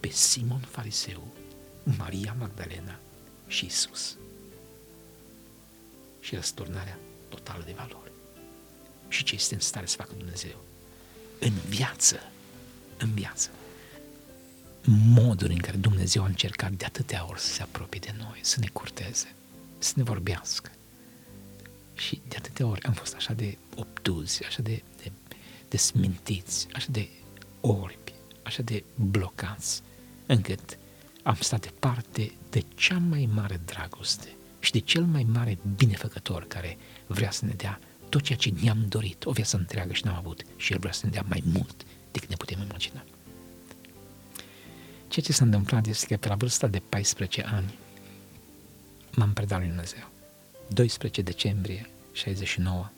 pe 0.00 0.08
Simon 0.08 0.60
Fariseu, 0.60 1.26
Maria 1.82 2.36
Magdalena 2.38 2.98
și 3.46 3.64
Isus. 3.64 4.16
Și 6.20 6.34
răsturnarea 6.34 6.98
totală 7.28 7.62
de 7.66 7.74
valori. 7.76 8.12
Și 9.08 9.24
ce 9.24 9.34
este 9.34 9.54
în 9.54 9.60
stare 9.60 9.86
să 9.86 9.96
facă 9.96 10.10
Dumnezeu. 10.16 10.64
În 11.38 11.52
viață, 11.68 12.20
în 12.98 13.14
viață, 13.14 13.50
modul 15.14 15.50
în 15.50 15.58
care 15.58 15.76
Dumnezeu 15.76 16.22
a 16.22 16.26
încercat 16.26 16.72
de 16.72 16.84
atâtea 16.84 17.26
ori 17.28 17.40
să 17.40 17.52
se 17.52 17.62
apropie 17.62 18.00
de 18.00 18.14
noi, 18.18 18.38
să 18.42 18.56
ne 18.60 18.68
curteze, 18.72 19.34
să 19.78 19.92
ne 19.96 20.02
vorbească. 20.02 20.70
Și 21.94 22.20
de 22.28 22.36
atâtea 22.38 22.66
ori 22.66 22.82
am 22.82 22.92
fost 22.92 23.14
așa 23.14 23.32
de 23.32 23.58
obtuzi, 23.76 24.44
așa 24.44 24.62
de, 24.62 24.82
de, 25.02 25.12
de 25.68 25.76
smintiți, 25.76 26.66
așa 26.72 26.86
de 26.90 27.08
orbi, 27.60 28.12
așa 28.42 28.62
de 28.62 28.84
blocați, 28.94 29.82
încât 30.26 30.78
am 31.22 31.36
stat 31.40 31.60
departe 31.60 32.32
de 32.50 32.62
cea 32.74 32.98
mai 32.98 33.28
mare 33.34 33.60
dragoste 33.64 34.28
și 34.58 34.72
de 34.72 34.78
cel 34.78 35.04
mai 35.04 35.26
mare 35.32 35.58
binefăcător 35.76 36.46
care 36.46 36.78
vrea 37.06 37.30
să 37.30 37.44
ne 37.44 37.52
dea 37.52 37.80
tot 38.08 38.22
ceea 38.22 38.38
ce 38.38 38.52
ne-am 38.62 38.84
dorit 38.88 39.24
o 39.24 39.30
viață 39.30 39.56
întreagă 39.56 39.92
și 39.92 40.04
n-am 40.04 40.14
avut 40.14 40.42
și 40.56 40.72
El 40.72 40.78
vrea 40.78 40.92
să 40.92 41.06
ne 41.06 41.12
dea 41.12 41.24
mai 41.28 41.42
mult 41.52 41.86
decât 42.10 42.28
ne 42.28 42.36
putem 42.36 42.60
imagina. 42.60 43.04
Ceea 45.08 45.24
ce 45.26 45.32
s-a 45.32 45.44
întâmplat 45.44 45.86
este 45.86 46.06
că 46.06 46.16
pe 46.16 46.28
la 46.28 46.34
vârsta 46.34 46.66
de 46.66 46.82
14 46.88 47.42
ani 47.42 47.74
m-am 49.18 49.32
predat 49.32 49.58
lui 49.58 49.68
Dumnezeu. 49.68 50.08
12 50.68 51.22
decembrie 51.22 51.90
69 52.12 52.90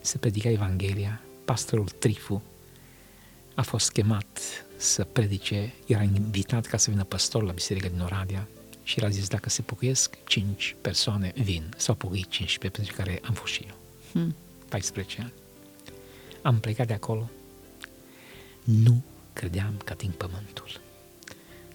se 0.00 0.18
predica 0.18 0.48
Evanghelia, 0.48 1.20
pastorul 1.44 1.88
Trifu 1.88 2.42
a 3.54 3.62
fost 3.62 3.92
chemat 3.92 4.38
să 4.76 5.04
predice, 5.04 5.74
era 5.86 6.02
invitat 6.02 6.66
ca 6.66 6.76
să 6.76 6.90
vină 6.90 7.04
păstor 7.04 7.42
la 7.42 7.52
biserica 7.52 7.88
din 7.88 8.00
Oradea 8.00 8.48
și 8.82 8.98
el 8.98 9.04
a 9.04 9.08
zis 9.08 9.28
dacă 9.28 9.48
se 9.48 9.62
pocăiesc 9.62 10.16
5 10.24 10.76
persoane 10.80 11.32
vin, 11.34 11.74
s-au 11.76 11.94
pocăit 11.94 12.28
15 12.28 12.80
pentru 12.80 13.02
care 13.02 13.20
am 13.24 13.34
fost 13.34 13.52
și 13.52 13.66
eu. 13.68 13.74
Hmm. 14.12 14.34
14 14.68 15.20
ani. 15.20 15.32
Am 16.42 16.60
plecat 16.60 16.86
de 16.86 16.92
acolo, 16.92 17.30
nu 18.64 19.02
credeam 19.32 19.74
că 19.84 19.92
ating 19.92 20.12
pământul. 20.12 20.80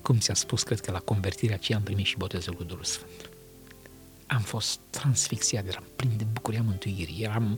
Cum 0.01 0.17
ți-a 0.17 0.33
spus, 0.33 0.63
cred 0.63 0.79
că 0.79 0.91
la 0.91 0.99
convertirea 0.99 1.55
aceea 1.55 1.77
am 1.77 1.83
primit 1.83 2.05
și 2.05 2.17
botezul 2.17 2.53
cu 2.53 2.63
Duhul 2.63 2.83
Sfânt 2.83 3.29
am 4.27 4.41
fost 4.41 4.79
transfixiat, 4.89 5.67
eram 5.67 5.83
plin 5.95 6.17
de 6.17 6.23
bucuria 6.23 6.61
mântuirii, 6.61 7.23
eram 7.23 7.57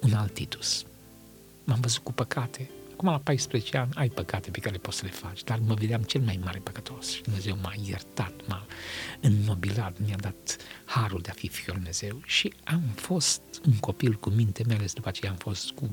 un 0.00 0.12
alt 0.12 0.34
Titus. 0.34 0.84
M-am 1.64 1.80
văzut 1.80 2.02
cu 2.02 2.12
păcate. 2.12 2.70
Acum 2.92 3.08
la 3.08 3.18
14 3.18 3.76
ani 3.76 3.90
ai 3.94 4.08
păcate 4.08 4.50
pe 4.50 4.58
care 4.58 4.74
le 4.74 4.80
poți 4.80 4.96
să 4.96 5.04
le 5.04 5.10
faci, 5.10 5.44
dar 5.44 5.58
mă 5.58 5.74
vedeam 5.74 6.02
cel 6.02 6.20
mai 6.20 6.40
mare 6.44 6.58
păcătos 6.58 7.10
și 7.10 7.22
Dumnezeu 7.22 7.56
m-a 7.62 7.74
iertat, 7.84 8.32
m-a 8.46 8.66
înnobilat, 9.20 9.98
mi-a 9.98 10.16
dat 10.16 10.56
harul 10.84 11.20
de 11.20 11.30
a 11.30 11.32
fi 11.32 11.48
fiul 11.48 11.76
Dumnezeu 11.76 12.20
și 12.24 12.54
am 12.64 12.82
fost 12.94 13.40
un 13.66 13.76
copil 13.76 14.14
cu 14.14 14.30
minte, 14.30 14.62
mai 14.66 14.76
ales 14.76 14.92
după 14.92 15.08
aceea 15.08 15.30
am 15.30 15.36
fost 15.36 15.70
cu 15.70 15.90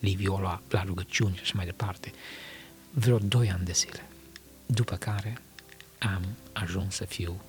Liviola 0.00 0.62
la 0.68 0.82
rugăciuni 0.82 1.34
și 1.34 1.40
așa 1.42 1.52
mai 1.56 1.64
departe, 1.64 2.12
vreo 2.90 3.18
doi 3.18 3.50
ani 3.50 3.64
de 3.64 3.72
zile. 3.72 4.08
După 4.66 4.96
care 4.96 5.38
am 5.98 6.22
ajuns 6.52 6.94
să 6.94 7.04
fiu 7.04 7.40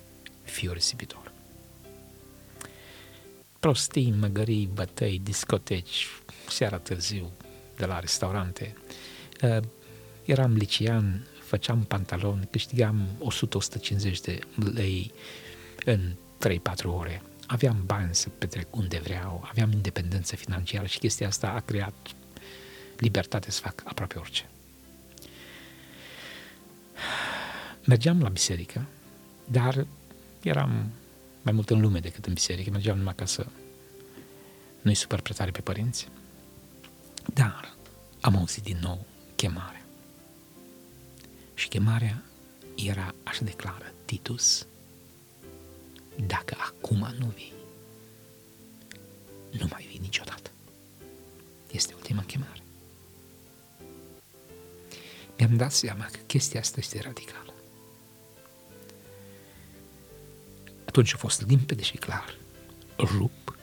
fiu 0.42 0.72
risipitor 0.72 1.32
prostii, 3.66 4.14
măgării, 4.20 4.68
bătăi, 4.74 5.20
discoteci, 5.22 6.06
seara 6.48 6.78
târziu, 6.78 7.32
de 7.76 7.86
la 7.86 7.98
restaurante. 7.98 8.76
Uh, 9.42 9.58
eram 10.24 10.52
licean, 10.52 11.26
făceam 11.42 11.84
pantaloni, 11.84 12.48
câștigam 12.50 13.06
100-150 14.10 14.20
de 14.22 14.38
lei 14.74 15.12
în 15.84 16.12
3-4 16.48 16.58
ore. 16.84 17.22
Aveam 17.46 17.82
bani 17.86 18.14
să 18.14 18.28
petrec 18.28 18.76
unde 18.76 18.98
vreau, 18.98 19.46
aveam 19.50 19.72
independență 19.72 20.36
financiară 20.36 20.86
și 20.86 20.98
chestia 20.98 21.26
asta 21.26 21.48
a 21.48 21.60
creat 21.60 21.94
libertate 22.98 23.50
să 23.50 23.60
fac 23.60 23.82
aproape 23.84 24.18
orice. 24.18 24.48
Mergeam 27.84 28.22
la 28.22 28.28
biserică, 28.28 28.86
dar 29.44 29.86
eram 30.42 30.92
mai 31.46 31.54
mult 31.54 31.70
în 31.70 31.80
lume 31.80 31.98
decât 31.98 32.26
în 32.26 32.32
biserică, 32.32 32.70
mergeam 32.70 32.96
numai 32.96 33.14
ca 33.14 33.24
să 33.24 33.46
nu-i 34.80 34.94
super 34.94 35.20
pretare 35.20 35.50
pe 35.50 35.60
părinți. 35.60 36.08
Dar 37.34 37.74
am 38.20 38.36
auzit 38.36 38.62
din 38.62 38.78
nou 38.82 39.06
chemarea. 39.36 39.84
Și 41.54 41.68
chemarea 41.68 42.22
era 42.74 43.14
așa 43.22 43.44
de 43.44 43.50
clară, 43.50 43.92
Titus, 44.04 44.66
dacă 46.26 46.56
acum 46.58 47.08
nu 47.18 47.26
vii, 47.26 47.52
nu 49.50 49.66
mai 49.70 49.86
vii 49.88 49.98
niciodată. 50.02 50.50
Este 51.70 51.94
ultima 51.94 52.22
chemare. 52.22 52.62
Mi-am 55.38 55.56
dat 55.56 55.72
seama 55.72 56.04
că 56.04 56.18
chestia 56.26 56.60
asta 56.60 56.76
este 56.78 57.00
radicală. 57.00 57.45
Atunci 60.96 61.14
a 61.14 61.18
fost 61.18 61.46
limpede 61.46 61.82
și 61.82 61.96
clar. 61.96 62.34
Rup 62.98 63.56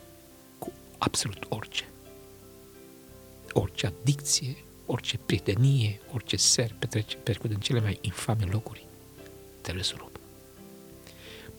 cu 0.58 0.72
absolut 0.98 1.46
orice. 1.50 1.84
Orice 3.52 3.86
adicție, 3.86 4.56
orice 4.86 5.18
prietenie, 5.18 6.02
orice 6.12 6.36
ser 6.36 6.76
petrece 6.80 7.18
petrecut 7.18 7.52
în 7.52 7.60
cele 7.60 7.80
mai 7.80 8.00
infame 8.02 8.46
locuri, 8.46 8.86
trebuie 9.62 9.84
să 9.84 9.94
rup. 9.98 10.20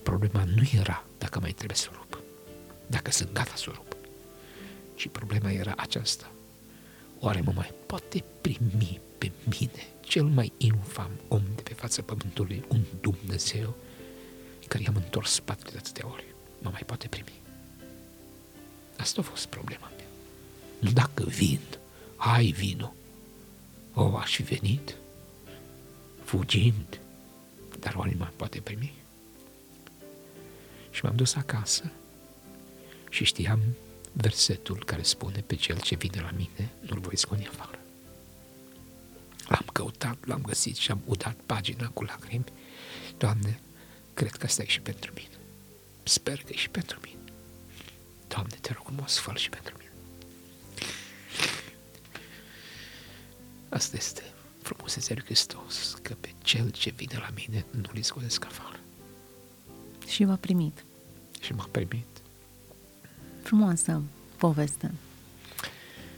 Problema 0.02 0.44
nu 0.44 0.62
era 0.74 1.04
dacă 1.18 1.40
mai 1.40 1.52
trebuie 1.52 1.76
să 1.76 1.88
rup, 1.92 2.22
dacă 2.86 3.10
sunt 3.10 3.32
gata 3.32 3.54
să 3.54 3.70
rup, 3.74 3.96
ci 4.94 5.08
problema 5.08 5.50
era 5.50 5.74
aceasta. 5.76 6.30
Oare 7.18 7.40
mă 7.40 7.52
mai 7.54 7.72
poate 7.86 8.24
primi 8.40 9.00
pe 9.18 9.30
mine, 9.44 9.86
cel 10.00 10.24
mai 10.24 10.52
infam 10.56 11.10
om 11.28 11.42
de 11.54 11.62
pe 11.62 11.74
fața 11.74 12.02
pământului, 12.02 12.64
un 12.68 12.80
Dumnezeu 13.00 13.74
care 14.66 14.82
i-am 14.82 14.96
întors 14.96 15.32
spatele 15.32 15.70
de 15.70 15.76
atâtea 15.78 16.08
ori, 16.12 16.24
mă 16.62 16.70
mai 16.70 16.82
poate 16.86 17.08
primi. 17.08 17.42
Asta 18.96 19.20
a 19.20 19.24
fost 19.24 19.46
problema 19.46 19.90
mea. 19.96 20.06
Nu 20.78 20.90
dacă 20.90 21.24
vin, 21.24 21.60
ai 22.16 22.50
vino. 22.50 22.94
O, 23.94 24.16
aș 24.16 24.34
fi 24.34 24.42
venit, 24.42 24.96
fugind, 26.24 27.00
dar 27.78 27.94
oare 27.94 28.14
mai 28.18 28.32
poate 28.36 28.60
primi? 28.60 28.92
Și 30.90 31.04
m-am 31.04 31.16
dus 31.16 31.34
acasă 31.34 31.90
și 33.10 33.24
știam 33.24 33.60
versetul 34.12 34.84
care 34.84 35.02
spune 35.02 35.44
pe 35.46 35.54
cel 35.54 35.80
ce 35.80 35.94
vine 35.94 36.20
la 36.20 36.30
mine, 36.36 36.70
nu-l 36.80 37.00
voi 37.00 37.16
scone 37.16 37.46
afară. 37.46 37.78
L-am 39.48 39.66
căutat, 39.72 40.16
l-am 40.26 40.42
găsit 40.42 40.76
și 40.76 40.90
am 40.90 41.00
udat 41.04 41.36
pagina 41.46 41.88
cu 41.88 42.02
lacrimi. 42.02 42.44
Doamne, 43.18 43.60
cred 44.14 44.30
că 44.30 44.46
asta 44.46 44.62
e 44.62 44.66
și 44.66 44.80
pentru 44.80 45.12
mine. 45.14 45.28
Sper 46.02 46.42
că 46.42 46.48
e 46.52 46.56
și 46.56 46.68
pentru 46.68 46.98
mine. 47.02 47.18
Doamne, 48.28 48.56
te 48.60 48.72
rog 48.72 48.84
frumos, 49.04 49.18
fă 49.18 49.32
și 49.34 49.48
pentru 49.48 49.74
mine. 49.78 49.92
Asta 53.68 53.96
este 53.96 54.22
frumusețea 54.62 55.14
lui 55.14 55.24
Hristos, 55.24 55.98
că 56.02 56.14
pe 56.20 56.34
cel 56.42 56.70
ce 56.70 56.92
vine 56.96 57.18
la 57.18 57.28
mine 57.34 57.64
nu-l 57.70 57.96
izgodesc 57.96 58.44
afară. 58.44 58.80
Și 60.06 60.24
v-a 60.24 60.36
primit. 60.36 60.84
Și 61.40 61.52
m-a 61.52 61.68
primit. 61.70 62.06
Frumoasă 63.42 64.02
poveste. 64.36 64.94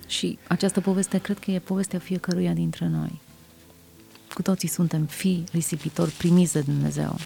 Și 0.06 0.38
această 0.48 0.80
poveste 0.80 1.18
cred 1.18 1.38
că 1.38 1.50
e 1.50 1.58
povestea 1.58 1.98
fiecăruia 1.98 2.52
dintre 2.52 2.86
noi. 2.86 3.20
Cu 4.34 4.42
toții 4.42 4.68
suntem 4.68 5.06
fii 5.06 5.44
risipitori 5.52 6.10
primiți 6.10 6.52
de 6.52 6.60
Dumnezeu. 6.60 7.16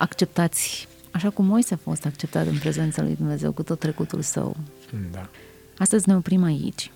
Acceptați, 0.00 0.88
așa 1.10 1.30
cum 1.30 1.46
Moise 1.46 1.74
a 1.74 1.76
fost 1.76 2.04
acceptat 2.04 2.46
în 2.46 2.58
prezența 2.58 3.02
lui 3.02 3.16
Dumnezeu 3.16 3.52
cu 3.52 3.62
tot 3.62 3.78
trecutul 3.78 4.22
său. 4.22 4.56
Da. 5.12 5.28
Astăzi 5.78 6.08
ne 6.08 6.16
oprim 6.16 6.42
aici. 6.42 6.90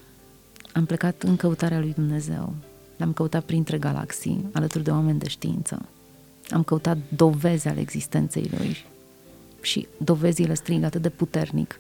Am 0.73 0.85
plecat 0.85 1.23
în 1.23 1.37
căutarea 1.37 1.79
lui 1.79 1.93
Dumnezeu. 1.93 2.55
L-am 2.97 3.13
căutat 3.13 3.45
printre 3.45 3.79
galaxii, 3.79 4.49
alături 4.53 4.85
de 4.85 4.91
oameni 4.91 5.19
de 5.19 5.29
știință. 5.29 5.89
Am 6.51 6.63
căutat 6.63 6.99
dovezi 7.09 7.69
ale 7.69 7.81
existenței 7.81 8.51
lui 8.59 8.85
și 9.61 9.87
dovezile 9.97 10.55
strigă 10.55 10.87
atât 10.87 11.03
de 11.03 11.09
puternic 11.09 11.79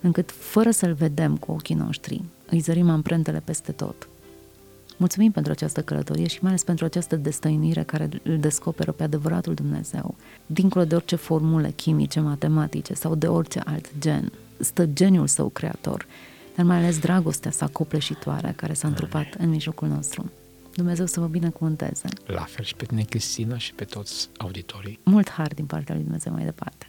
încât, 0.00 0.30
fără 0.30 0.70
să-l 0.70 0.92
vedem 0.92 1.36
cu 1.36 1.52
ochii 1.52 1.74
noștri, 1.74 2.22
îi 2.50 2.58
zărim 2.60 2.90
amprentele 2.90 3.42
peste 3.44 3.72
tot. 3.72 4.08
Mulțumim 4.98 5.30
pentru 5.30 5.52
această 5.52 5.82
călătorie 5.82 6.26
și 6.26 6.38
mai 6.40 6.50
ales 6.50 6.64
pentru 6.64 6.84
această 6.84 7.16
destăinuire 7.16 7.82
care 7.82 8.08
îl 8.22 8.38
descoperă 8.38 8.92
pe 8.92 9.02
adevăratul 9.02 9.54
Dumnezeu, 9.54 10.14
dincolo 10.46 10.84
de 10.84 10.94
orice 10.94 11.16
formule 11.16 11.70
chimice, 11.70 12.20
matematice 12.20 12.94
sau 12.94 13.14
de 13.14 13.26
orice 13.26 13.60
alt 13.64 13.90
gen. 13.98 14.32
Stă 14.58 14.86
geniul 14.86 15.26
său 15.26 15.48
creator, 15.48 16.06
dar 16.56 16.64
mai 16.64 16.76
ales 16.76 16.98
dragostea 16.98 17.50
sa 17.50 17.66
copleșitoare 17.66 18.52
care 18.56 18.72
s-a 18.72 18.88
întrupat 18.88 19.34
în 19.38 19.48
mijlocul 19.48 19.88
nostru. 19.88 20.30
Dumnezeu 20.74 21.06
să 21.06 21.20
vă 21.20 21.26
binecuvânteze. 21.26 22.08
La 22.26 22.42
fel 22.42 22.64
și 22.64 22.74
pe 22.74 22.84
tine, 22.84 23.02
Cristina, 23.02 23.58
și 23.58 23.74
pe 23.74 23.84
toți 23.84 24.28
auditorii. 24.36 24.98
Mult 25.02 25.30
har 25.30 25.54
din 25.54 25.66
partea 25.66 25.94
lui 25.94 26.04
Dumnezeu 26.04 26.32
mai 26.32 26.44
departe. 26.44 26.86